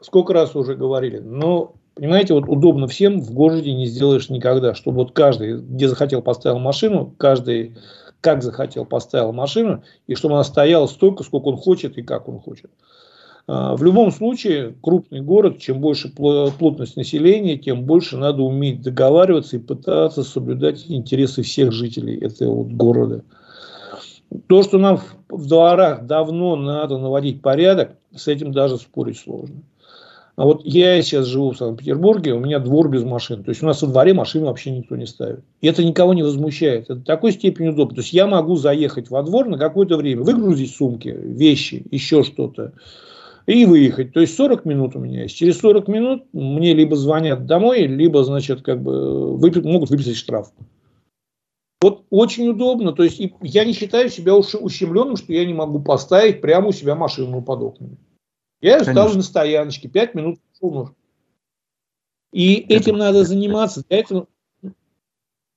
[0.00, 1.18] Сколько раз уже говорили.
[1.18, 4.74] Но, понимаете, вот удобно всем в городе не сделаешь никогда.
[4.74, 7.76] Чтобы вот каждый, где захотел, поставил машину, каждый
[8.20, 12.38] как захотел, поставил машину, и чтобы она стояла столько, сколько он хочет и как он
[12.38, 12.70] хочет.
[13.48, 19.56] А, в любом случае, крупный город, чем больше плотность населения, тем больше надо уметь договариваться
[19.56, 23.24] и пытаться соблюдать интересы всех жителей этого города.
[24.46, 29.62] То, что нам в дворах давно надо наводить порядок, с этим даже спорить сложно.
[30.34, 33.44] А вот я сейчас живу в Санкт-Петербурге, у меня двор без машин.
[33.44, 35.40] То есть у нас во дворе машину вообще никто не ставит.
[35.60, 36.84] И это никого не возмущает.
[36.84, 37.96] Это такой степени удобно.
[37.96, 42.72] То есть я могу заехать во двор на какое-то время, выгрузить сумки, вещи, еще что-то
[43.46, 44.14] и выехать.
[44.14, 45.36] То есть 40 минут у меня есть.
[45.36, 50.50] Через 40 минут мне либо звонят домой, либо, значит, как бы выпи- могут выписать штраф.
[51.82, 52.92] Вот очень удобно.
[52.92, 56.94] То есть я не считаю себя ущемленным, что я не могу поставить прямо у себя
[56.94, 57.98] машину под окнами.
[58.60, 58.92] Я Конечно.
[58.92, 60.38] ставлю на стояночке, 5 минут.
[62.32, 62.74] И Это...
[62.74, 63.82] этим надо заниматься.
[63.88, 64.28] Для этого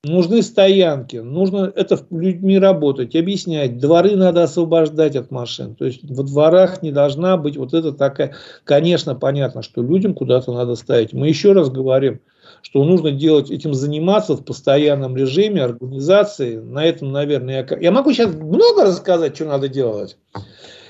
[0.04, 3.78] нужны стоянки, нужно это людьми работать, объяснять.
[3.78, 5.76] Дворы надо освобождать от машин.
[5.76, 8.34] То есть во дворах не должна быть вот это такая...
[8.64, 11.14] Конечно, понятно, что людям куда-то надо ставить.
[11.14, 12.20] Мы еще раз говорим,
[12.66, 16.58] что нужно делать, этим заниматься в постоянном режиме организации.
[16.58, 20.18] На этом, наверное, я, я могу сейчас много рассказать, что надо делать.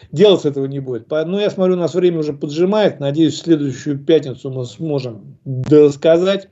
[0.10, 1.12] Делать этого не будет.
[1.12, 3.02] Но я смотрю, у нас время уже поджимает.
[3.02, 5.38] Надеюсь, в следующую пятницу мы сможем
[5.70, 6.48] рассказать.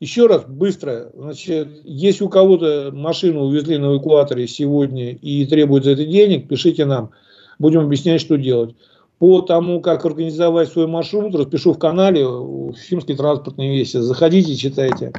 [0.00, 5.90] Еще раз, быстро, значит, если у кого-то машину увезли на эвакуаторе сегодня и требуют за
[5.90, 7.10] это денег, пишите нам,
[7.58, 8.74] будем объяснять, что делать.
[9.22, 13.98] По тому, как организовать свой маршрут, распишу в канале Уфимский транспортный веси.
[13.98, 15.12] Заходите, читайте.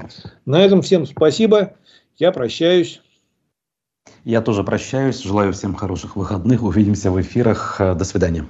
[0.45, 1.76] На этом всем спасибо.
[2.18, 2.99] Я прощаюсь.
[4.26, 5.22] Я тоже прощаюсь.
[5.22, 6.64] Желаю всем хороших выходных.
[6.64, 7.78] Увидимся в эфирах.
[7.80, 8.45] До свидания.